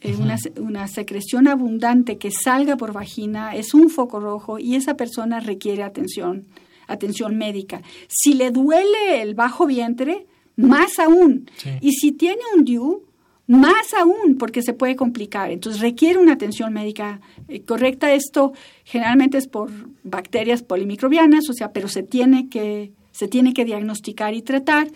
eh, 0.00 0.16
una, 0.18 0.36
una, 0.56 0.88
secreción 0.88 1.46
abundante 1.46 2.18
que 2.18 2.30
salga 2.30 2.76
por 2.76 2.92
vagina 2.92 3.54
es 3.54 3.74
un 3.74 3.90
foco 3.90 4.18
rojo 4.18 4.58
y 4.58 4.74
esa 4.74 4.96
persona 4.96 5.40
requiere 5.40 5.82
atención, 5.82 6.46
atención 6.88 7.36
médica. 7.36 7.82
Si 8.08 8.34
le 8.34 8.50
duele 8.50 9.22
el 9.22 9.34
bajo 9.34 9.66
vientre, 9.66 10.26
más 10.56 10.98
aún. 10.98 11.50
Y 11.80 11.92
si 11.92 12.12
tiene 12.12 12.42
un 12.56 12.64
DIU, 12.64 13.02
más 13.46 13.92
aún 13.98 14.36
porque 14.38 14.62
se 14.62 14.72
puede 14.72 14.96
complicar. 14.96 15.50
Entonces 15.50 15.80
requiere 15.80 16.18
una 16.18 16.32
atención 16.32 16.72
médica 16.72 17.20
eh, 17.48 17.62
correcta. 17.62 18.12
Esto 18.12 18.52
generalmente 18.84 19.38
es 19.38 19.48
por 19.48 19.70
bacterias 20.04 20.62
polimicrobianas, 20.62 21.48
o 21.50 21.52
sea, 21.52 21.72
pero 21.72 21.88
se 21.88 22.02
tiene 22.02 22.48
que 22.48 22.92
se 23.10 23.28
tiene 23.28 23.52
que 23.52 23.64
diagnosticar 23.64 24.34
y 24.34 24.42
tratar 24.42 24.88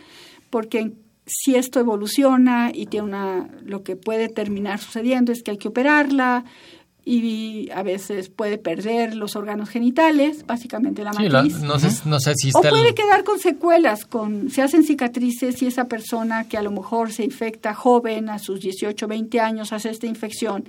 porque 0.49 0.93
si 1.27 1.57
esto 1.57 1.81
evoluciona 1.81 2.71
y 2.73 2.87
tiene 2.87 3.07
una 3.07 3.49
lo 3.63 3.83
que 3.83 3.97
puede 3.97 4.29
terminar 4.29 4.79
sucediendo 4.79 5.33
es 5.33 5.43
que 5.43 5.51
hay 5.51 5.59
que 5.59 5.69
operarla 5.69 6.45
y 7.09 7.71
a 7.71 7.85
veces 7.85 8.31
puede 8.31 8.59
perder 8.59 9.15
los 9.15 9.37
órganos 9.37 9.69
genitales, 9.69 10.45
básicamente 10.45 11.05
la 11.05 11.13
matriz. 11.13 11.61
no, 11.61 11.79
sé, 11.79 12.35
si 12.35 12.51
o 12.53 12.61
puede 12.61 12.97
quedar 12.97 13.23
con 13.23 13.39
secuelas, 13.39 14.05
con 14.05 14.51
se 14.51 14.61
hacen 14.61 14.83
cicatrices 14.83 15.63
y 15.63 15.69
esa 15.69 15.85
persona 15.85 16.49
que 16.49 16.57
a 16.57 16.63
lo 16.63 16.73
mejor 16.73 17.13
se 17.13 17.23
infecta 17.23 17.75
joven, 17.75 18.29
a 18.29 18.41
sus 18.41 18.61
18, 18.61 19.07
20 19.07 19.39
años, 19.39 19.73
hace 19.73 19.91
esta 19.91 20.09
infección, 20.09 20.69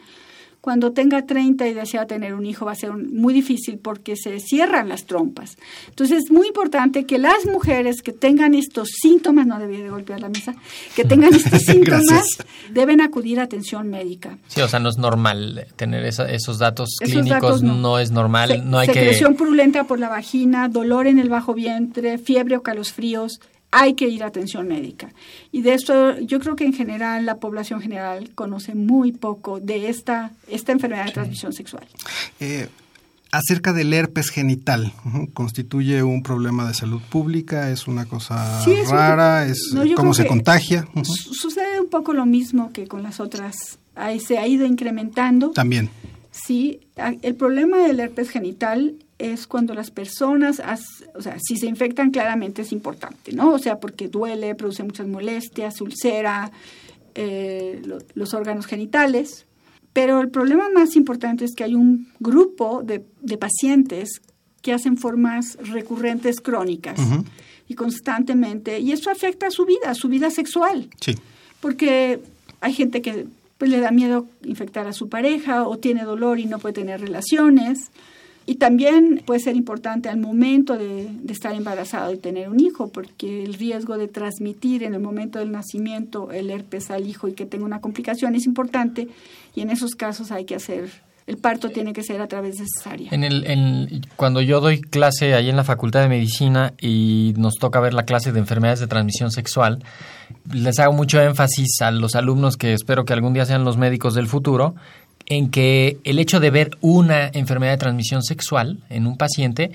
cuando 0.61 0.91
tenga 0.91 1.25
30 1.25 1.67
y 1.67 1.73
desea 1.73 2.05
tener 2.07 2.33
un 2.33 2.45
hijo 2.45 2.65
va 2.65 2.73
a 2.73 2.75
ser 2.75 2.91
muy 2.91 3.33
difícil 3.33 3.77
porque 3.77 4.15
se 4.15 4.39
cierran 4.39 4.89
las 4.89 5.05
trompas. 5.05 5.57
Entonces 5.87 6.23
es 6.25 6.31
muy 6.31 6.47
importante 6.47 7.05
que 7.05 7.17
las 7.17 7.45
mujeres 7.45 8.01
que 8.01 8.11
tengan 8.11 8.53
estos 8.53 8.89
síntomas, 9.01 9.47
no 9.47 9.59
debía 9.59 9.79
de 9.79 9.89
golpear 9.89 10.19
la 10.19 10.29
mesa, 10.29 10.55
que 10.95 11.05
tengan 11.05 11.33
estos 11.35 11.61
síntomas, 11.61 12.37
deben 12.71 13.01
acudir 13.01 13.39
a 13.39 13.43
atención 13.43 13.89
médica. 13.89 14.37
Sí, 14.47 14.61
o 14.61 14.67
sea, 14.67 14.79
no 14.79 14.89
es 14.89 14.97
normal 14.97 15.67
tener 15.75 16.03
esos 16.05 16.57
datos 16.57 16.89
clínicos, 16.99 17.63
no. 17.63 17.99
es 17.99 18.11
normal, 18.11 18.69
no 18.69 18.79
hay 18.79 18.87
secreción 18.87 19.35
purulenta 19.35 19.85
por 19.85 19.99
la 19.99 20.09
vagina, 20.09 20.67
dolor 20.69 21.07
en 21.07 21.19
el 21.19 21.29
bajo 21.29 21.53
vientre, 21.53 22.17
fiebre 22.17 22.57
o 22.57 22.61
calosfríos, 22.61 23.39
hay 23.77 23.93
que 23.93 24.07
ir 24.07 24.23
a 24.23 24.27
atención 24.27 24.67
médica. 24.67 25.13
Y 25.51 25.61
de 25.61 25.75
esto 25.75 26.19
yo 26.19 26.39
creo 26.39 26.55
que 26.55 26.65
en 26.65 26.73
general 26.73 27.25
la 27.25 27.37
población 27.37 27.79
general 27.79 28.31
conoce 28.33 28.73
muy 28.73 29.11
poco 29.11 29.59
de 29.59 29.89
esta, 29.89 30.31
esta 30.47 30.71
enfermedad 30.71 31.05
de 31.05 31.11
transmisión 31.11 31.53
sexual. 31.53 31.85
Eh, 32.39 32.69
acerca 33.31 33.73
del 33.73 33.93
herpes 33.93 34.29
genital, 34.29 34.93
¿constituye 35.35 36.01
un 36.01 36.23
problema 36.23 36.67
de 36.67 36.73
salud 36.73 37.01
pública? 37.07 37.69
¿Es 37.69 37.87
una 37.87 38.05
cosa 38.05 38.63
rara? 38.89 39.45
¿Es, 39.45 39.75
¿Cómo 39.95 40.15
se 40.15 40.25
contagia? 40.25 40.87
Sucede 41.03 41.79
un 41.79 41.89
poco 41.89 42.13
lo 42.13 42.25
mismo 42.25 42.71
que 42.73 42.87
con 42.87 43.03
las 43.03 43.19
otras. 43.19 43.77
Ahí 43.93 44.19
se 44.19 44.39
ha 44.39 44.47
ido 44.47 44.65
incrementando. 44.65 45.51
También. 45.51 45.91
Sí, 46.31 46.79
el 47.21 47.35
problema 47.35 47.77
del 47.77 47.99
herpes 47.99 48.29
genital 48.29 48.95
es 49.19 49.47
cuando 49.47 49.73
las 49.73 49.89
personas, 49.91 50.61
o 51.15 51.21
sea, 51.21 51.37
si 51.39 51.57
se 51.57 51.65
infectan 51.65 52.11
claramente 52.11 52.61
es 52.61 52.71
importante, 52.71 53.31
¿no? 53.33 53.51
O 53.51 53.59
sea, 53.59 53.79
porque 53.79 54.07
duele, 54.07 54.53
produce 54.55 54.83
muchas 54.83 55.07
molestias, 55.07 55.81
ulcera, 55.81 56.51
eh, 57.15 57.81
lo- 57.85 57.97
los 58.13 58.33
órganos 58.33 58.65
genitales. 58.67 59.45
Pero 59.93 60.21
el 60.21 60.29
problema 60.29 60.69
más 60.69 60.95
importante 60.95 61.45
es 61.45 61.55
que 61.55 61.63
hay 61.63 61.73
un 61.73 62.07
grupo 62.19 62.83
de, 62.83 63.03
de 63.21 63.37
pacientes 63.37 64.21
que 64.61 64.71
hacen 64.73 64.97
formas 64.97 65.57
recurrentes 65.61 66.39
crónicas 66.41 66.99
y 67.67 67.73
constantemente, 67.75 68.79
y 68.79 68.91
eso 68.91 69.09
afecta 69.09 69.47
a 69.47 69.51
su 69.51 69.65
vida, 69.65 69.89
a 69.89 69.95
su 69.95 70.07
vida 70.09 70.29
sexual 70.29 70.89
Sí. 71.01 71.15
porque 71.59 72.19
hay 72.61 72.73
gente 72.73 73.01
que 73.01 73.25
pues, 73.57 73.71
le 73.71 73.79
da 73.79 73.91
miedo 73.91 74.27
infectar 74.43 74.85
a 74.87 74.93
su 74.93 75.09
pareja 75.09 75.67
o 75.67 75.77
tiene 75.77 76.03
dolor 76.03 76.39
y 76.39 76.45
no 76.45 76.59
puede 76.59 76.73
tener 76.73 77.01
relaciones. 77.01 77.89
Y 78.49 78.55
también 78.55 79.21
puede 79.25 79.41
ser 79.41 79.57
importante 79.57 80.07
al 80.07 80.17
momento 80.17 80.77
de, 80.77 81.09
de 81.11 81.33
estar 81.33 81.53
embarazado 81.53 82.13
y 82.13 82.17
tener 82.17 82.47
un 82.47 82.61
hijo, 82.61 82.87
porque 82.87 83.43
el 83.43 83.53
riesgo 83.55 83.97
de 83.97 84.07
transmitir 84.07 84.83
en 84.83 84.93
el 84.93 85.01
momento 85.01 85.37
del 85.39 85.51
nacimiento 85.51 86.31
el 86.31 86.49
herpes 86.49 86.89
al 86.89 87.05
hijo 87.07 87.27
y 87.27 87.33
que 87.33 87.45
tenga 87.45 87.65
una 87.65 87.81
complicación 87.81 88.35
es 88.35 88.45
importante 88.45 89.09
y 89.53 89.59
en 89.61 89.69
esos 89.69 89.95
casos 89.95 90.31
hay 90.31 90.45
que 90.45 90.55
hacer, 90.55 90.89
el 91.27 91.35
parto 91.35 91.71
tiene 91.71 91.91
que 91.91 92.03
ser 92.03 92.21
a 92.21 92.27
través 92.27 92.55
de 92.57 92.63
cesárea. 92.73 93.09
En 93.11 93.25
el, 93.25 93.45
en- 93.47 94.01
cuando 94.15 94.39
yo 94.39 94.61
doy 94.61 94.79
clase 94.79 95.33
ahí 95.33 95.49
en 95.49 95.57
la 95.57 95.65
Facultad 95.65 96.01
de 96.03 96.07
Medicina 96.07 96.73
y 96.79 97.33
nos 97.35 97.55
toca 97.55 97.81
ver 97.81 97.93
la 97.93 98.03
clase 98.03 98.31
de 98.31 98.39
enfermedades 98.39 98.79
de 98.79 98.87
transmisión 98.87 99.29
sexual, 99.31 99.83
les 100.53 100.79
hago 100.79 100.93
mucho 100.93 101.19
énfasis 101.21 101.81
a 101.81 101.91
los 101.91 102.15
alumnos 102.15 102.55
que 102.55 102.71
espero 102.71 103.03
que 103.03 103.11
algún 103.11 103.33
día 103.33 103.45
sean 103.45 103.65
los 103.65 103.75
médicos 103.75 104.13
del 104.13 104.27
futuro, 104.27 104.75
en 105.27 105.51
que 105.51 105.99
el 106.03 106.19
hecho 106.19 106.39
de 106.39 106.49
ver 106.49 106.71
una 106.81 107.29
enfermedad 107.33 107.73
de 107.73 107.77
transmisión 107.77 108.23
sexual 108.23 108.79
en 108.89 109.07
un 109.07 109.17
paciente 109.17 109.71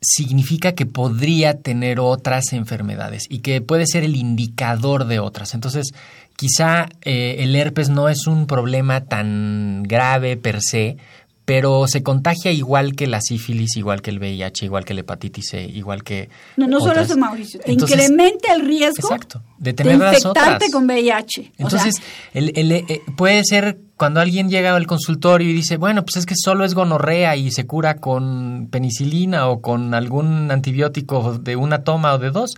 significa 0.00 0.72
que 0.72 0.86
podría 0.86 1.60
tener 1.60 1.98
otras 1.98 2.52
enfermedades 2.52 3.24
y 3.28 3.38
que 3.38 3.60
puede 3.60 3.86
ser 3.86 4.04
el 4.04 4.16
indicador 4.16 5.06
de 5.06 5.18
otras. 5.18 5.54
Entonces, 5.54 5.94
quizá 6.36 6.88
eh, 7.02 7.36
el 7.40 7.56
herpes 7.56 7.88
no 7.88 8.08
es 8.08 8.26
un 8.26 8.46
problema 8.46 9.02
tan 9.02 9.82
grave 9.82 10.36
per 10.36 10.60
se, 10.60 10.96
pero 11.44 11.86
se 11.86 12.02
contagia 12.02 12.50
igual 12.52 12.94
que 12.96 13.06
la 13.06 13.20
sífilis, 13.20 13.76
igual 13.76 14.00
que 14.00 14.10
el 14.10 14.18
VIH, 14.18 14.64
igual 14.64 14.84
que 14.86 14.94
la 14.94 15.00
hepatitis 15.00 15.48
C, 15.50 15.64
igual 15.66 16.02
que 16.02 16.30
No, 16.56 16.66
no 16.66 16.78
solo 16.80 16.92
otras. 16.92 17.10
eso, 17.10 17.18
Mauricio, 17.18 17.60
te 17.60 17.70
Entonces, 17.72 17.98
incrementa 18.00 18.54
el 18.54 18.64
riesgo 18.66 19.08
Exacto, 19.08 19.42
de 19.58 19.72
tener 19.74 19.98
las 19.98 20.16
infectarte 20.24 20.54
otras. 20.54 20.70
con 20.72 20.84
VIH. 20.86 21.40
O 21.40 21.42
sea, 21.44 21.52
Entonces, 21.58 21.94
el- 22.32 22.52
el- 22.56 22.72
eh, 22.72 23.02
puede 23.16 23.42
ser 23.44 23.78
cuando 23.96 24.20
alguien 24.20 24.48
llega 24.48 24.74
al 24.74 24.86
consultorio 24.86 25.48
y 25.50 25.52
dice, 25.52 25.76
bueno, 25.76 26.02
pues 26.04 26.16
es 26.16 26.26
que 26.26 26.34
solo 26.36 26.64
es 26.64 26.72
gonorrea 26.74 27.36
y 27.36 27.50
se 27.50 27.66
cura 27.66 27.96
con 27.98 28.68
penicilina 28.70 29.48
o 29.48 29.60
con 29.60 29.92
algún 29.94 30.50
antibiótico 30.50 31.38
de 31.38 31.56
una 31.56 31.84
toma 31.84 32.14
o 32.14 32.18
de 32.18 32.30
dos. 32.30 32.52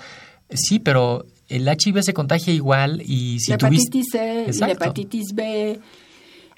Sí, 0.50 0.78
pero 0.78 1.26
el 1.48 1.66
HIV 1.68 2.02
se 2.02 2.14
contagia 2.14 2.52
igual 2.52 3.02
y 3.04 3.40
si 3.40 3.50
la 3.50 3.58
tuviste... 3.58 3.98
hepatitis 3.98 4.06
C 4.12 4.32
y 4.32 4.36
la 4.36 4.42
Exacto. 4.50 4.72
hepatitis 4.84 5.34
B. 5.34 5.80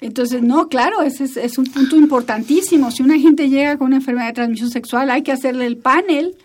Entonces, 0.01 0.41
no, 0.41 0.69
claro, 0.69 1.01
ese 1.01 1.25
es, 1.25 1.37
es 1.37 1.57
un 1.57 1.65
punto 1.65 1.97
importantísimo. 1.97 2.89
Si 2.91 3.03
una 3.03 3.19
gente 3.19 3.49
llega 3.49 3.77
con 3.77 3.87
una 3.87 3.97
enfermedad 3.97 4.27
de 4.27 4.33
transmisión 4.33 4.69
sexual, 4.69 5.11
hay 5.11 5.23
que 5.23 5.31
hacerle 5.31 5.65
el 5.65 5.77
panel 5.77 6.35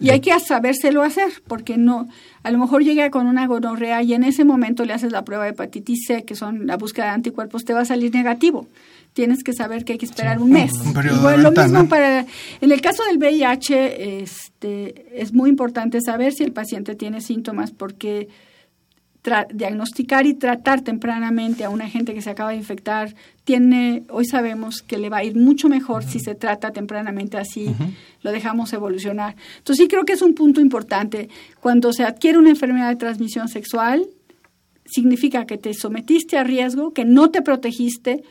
y 0.00 0.08
hay 0.08 0.20
que 0.20 0.32
sabérselo 0.40 1.02
hacer, 1.02 1.30
porque 1.46 1.76
no, 1.76 2.08
a 2.42 2.50
lo 2.50 2.58
mejor 2.58 2.82
llega 2.82 3.10
con 3.10 3.26
una 3.26 3.46
gonorrea 3.46 4.02
y 4.02 4.14
en 4.14 4.24
ese 4.24 4.44
momento 4.44 4.84
le 4.86 4.94
haces 4.94 5.12
la 5.12 5.24
prueba 5.24 5.44
de 5.44 5.50
hepatitis 5.50 6.06
C, 6.06 6.24
que 6.24 6.34
son 6.34 6.66
la 6.66 6.78
búsqueda 6.78 7.06
de 7.06 7.10
anticuerpos, 7.12 7.64
te 7.64 7.74
va 7.74 7.80
a 7.80 7.84
salir 7.84 8.12
negativo. 8.14 8.66
Tienes 9.12 9.44
que 9.44 9.52
saber 9.52 9.84
que 9.84 9.92
hay 9.92 9.98
que 9.98 10.06
esperar 10.06 10.40
un 10.40 10.52
mes. 10.52 10.72
Un 10.72 10.94
periodo 10.94 11.28
de 11.28 11.38
lo 11.38 11.52
mismo 11.52 11.86
para, 11.88 12.24
en 12.60 12.72
el 12.72 12.80
caso 12.80 13.04
del 13.04 13.18
VIH, 13.18 14.22
este, 14.22 15.20
es 15.20 15.34
muy 15.34 15.50
importante 15.50 16.00
saber 16.00 16.32
si 16.32 16.44
el 16.44 16.52
paciente 16.52 16.94
tiene 16.94 17.20
síntomas, 17.20 17.70
porque 17.70 18.28
diagnosticar 19.52 20.26
y 20.26 20.34
tratar 20.34 20.80
tempranamente 20.80 21.64
a 21.64 21.70
una 21.70 21.88
gente 21.88 22.14
que 22.14 22.22
se 22.22 22.30
acaba 22.30 22.50
de 22.50 22.56
infectar 22.56 23.14
tiene 23.44 24.04
hoy 24.08 24.24
sabemos 24.24 24.82
que 24.82 24.96
le 24.96 25.10
va 25.10 25.18
a 25.18 25.24
ir 25.24 25.36
mucho 25.36 25.68
mejor 25.68 26.04
si 26.04 26.20
se 26.20 26.34
trata 26.34 26.70
tempranamente 26.70 27.36
así 27.36 27.74
lo 28.22 28.32
dejamos 28.32 28.72
evolucionar. 28.72 29.36
Entonces 29.58 29.84
sí 29.84 29.88
creo 29.88 30.04
que 30.04 30.14
es 30.14 30.22
un 30.22 30.34
punto 30.34 30.60
importante. 30.60 31.28
Cuando 31.60 31.92
se 31.92 32.04
adquiere 32.04 32.38
una 32.38 32.50
enfermedad 32.50 32.88
de 32.88 32.96
transmisión 32.96 33.48
sexual 33.48 34.06
significa 34.86 35.44
que 35.44 35.58
te 35.58 35.74
sometiste 35.74 36.38
a 36.38 36.44
riesgo 36.44 36.92
que 36.92 37.04
no 37.04 37.30
te 37.30 37.42
protegiste 37.42 38.22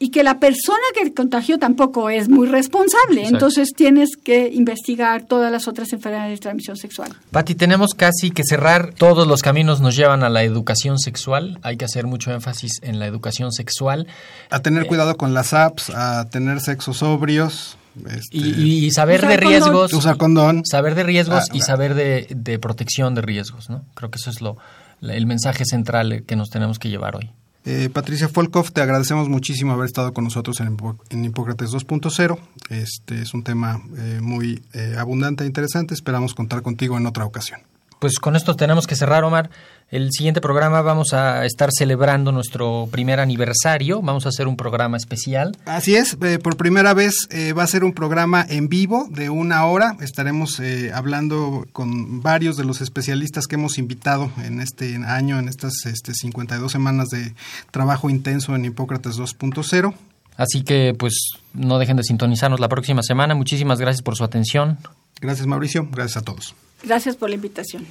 y 0.00 0.10
que 0.10 0.22
la 0.22 0.38
persona 0.38 0.78
que 0.94 1.12
contagió 1.12 1.58
tampoco 1.58 2.08
es 2.08 2.28
muy 2.28 2.46
responsable. 2.46 3.22
Exacto. 3.22 3.34
Entonces 3.36 3.72
tienes 3.74 4.10
que 4.16 4.48
investigar 4.52 5.24
todas 5.24 5.50
las 5.50 5.66
otras 5.66 5.92
enfermedades 5.92 6.38
de 6.38 6.42
transmisión 6.42 6.76
sexual. 6.76 7.16
Pati, 7.32 7.56
tenemos 7.56 7.94
casi 7.94 8.30
que 8.30 8.44
cerrar. 8.44 8.92
Todos 8.94 9.26
los 9.26 9.42
caminos 9.42 9.80
nos 9.80 9.96
llevan 9.96 10.22
a 10.22 10.28
la 10.28 10.44
educación 10.44 10.98
sexual. 11.00 11.58
Hay 11.62 11.76
que 11.76 11.84
hacer 11.84 12.06
mucho 12.06 12.32
énfasis 12.32 12.80
en 12.82 13.00
la 13.00 13.06
educación 13.06 13.50
sexual. 13.52 14.06
A 14.50 14.60
tener 14.60 14.86
cuidado 14.86 15.16
con 15.16 15.34
las 15.34 15.52
apps, 15.52 15.90
a 15.90 16.28
tener 16.30 16.60
sexo 16.60 16.94
sobrios. 16.94 17.76
este, 18.06 18.36
Y, 18.36 18.84
y 18.86 18.90
saber 18.92 19.18
Usar 19.24 19.30
de 19.30 19.36
condón. 19.38 19.50
riesgos. 19.50 19.92
Usar 19.94 20.16
condón. 20.16 20.62
Saber 20.64 20.94
de 20.94 21.02
riesgos 21.02 21.44
Ah, 21.50 21.52
y 21.54 21.60
ah. 21.60 21.64
saber 21.64 21.94
de, 21.94 22.28
de 22.30 22.58
protección 22.60 23.16
de 23.16 23.22
riesgos, 23.22 23.68
¿no? 23.68 23.84
Creo 23.94 24.12
que 24.12 24.18
eso 24.18 24.30
es 24.30 24.40
lo, 24.40 24.58
el 25.02 25.26
mensaje 25.26 25.64
central 25.64 26.22
que 26.24 26.36
nos 26.36 26.50
tenemos 26.50 26.78
que 26.78 26.88
llevar 26.88 27.16
hoy. 27.16 27.30
Eh, 27.64 27.90
Patricia 27.92 28.28
Folkov, 28.28 28.72
te 28.72 28.80
agradecemos 28.80 29.28
muchísimo 29.28 29.72
haber 29.72 29.86
estado 29.86 30.14
con 30.14 30.24
nosotros 30.24 30.60
en, 30.60 30.76
en 31.10 31.24
Hipócrates 31.24 31.70
2.0. 31.70 32.38
Este 32.70 33.22
es 33.22 33.34
un 33.34 33.42
tema 33.42 33.82
eh, 33.96 34.20
muy 34.22 34.62
eh, 34.72 34.96
abundante 34.98 35.44
e 35.44 35.46
interesante. 35.46 35.94
Esperamos 35.94 36.34
contar 36.34 36.62
contigo 36.62 36.96
en 36.96 37.06
otra 37.06 37.24
ocasión. 37.24 37.60
Pues 37.98 38.18
con 38.18 38.36
esto 38.36 38.54
tenemos 38.54 38.86
que 38.86 38.94
cerrar, 38.94 39.24
Omar. 39.24 39.50
El 39.90 40.12
siguiente 40.12 40.42
programa 40.42 40.82
vamos 40.82 41.14
a 41.14 41.46
estar 41.46 41.70
celebrando 41.72 42.30
nuestro 42.30 42.88
primer 42.90 43.20
aniversario. 43.20 44.02
Vamos 44.02 44.26
a 44.26 44.28
hacer 44.28 44.46
un 44.46 44.54
programa 44.54 44.98
especial. 44.98 45.56
Así 45.64 45.96
es, 45.96 46.18
eh, 46.22 46.38
por 46.38 46.58
primera 46.58 46.92
vez 46.92 47.26
eh, 47.30 47.54
va 47.54 47.62
a 47.62 47.66
ser 47.66 47.84
un 47.84 47.94
programa 47.94 48.44
en 48.48 48.68
vivo 48.68 49.08
de 49.10 49.30
una 49.30 49.64
hora. 49.64 49.96
Estaremos 50.00 50.60
eh, 50.60 50.92
hablando 50.92 51.66
con 51.72 52.20
varios 52.20 52.58
de 52.58 52.64
los 52.64 52.82
especialistas 52.82 53.46
que 53.46 53.54
hemos 53.54 53.78
invitado 53.78 54.30
en 54.44 54.60
este 54.60 54.94
año, 55.06 55.38
en 55.38 55.48
estas 55.48 55.86
este, 55.86 56.12
52 56.12 56.70
semanas 56.70 57.08
de 57.08 57.34
trabajo 57.70 58.10
intenso 58.10 58.54
en 58.54 58.66
Hipócrates 58.66 59.18
2.0. 59.18 59.94
Así 60.36 60.62
que 60.64 60.94
pues 60.96 61.14
no 61.54 61.78
dejen 61.78 61.96
de 61.96 62.04
sintonizarnos 62.04 62.60
la 62.60 62.68
próxima 62.68 63.02
semana. 63.02 63.34
Muchísimas 63.34 63.80
gracias 63.80 64.02
por 64.02 64.16
su 64.16 64.22
atención. 64.22 64.76
Gracias 65.20 65.46
Mauricio, 65.46 65.88
gracias 65.90 66.18
a 66.18 66.22
todos. 66.22 66.54
Gracias 66.82 67.16
por 67.16 67.28
la 67.28 67.34
invitación. 67.34 67.86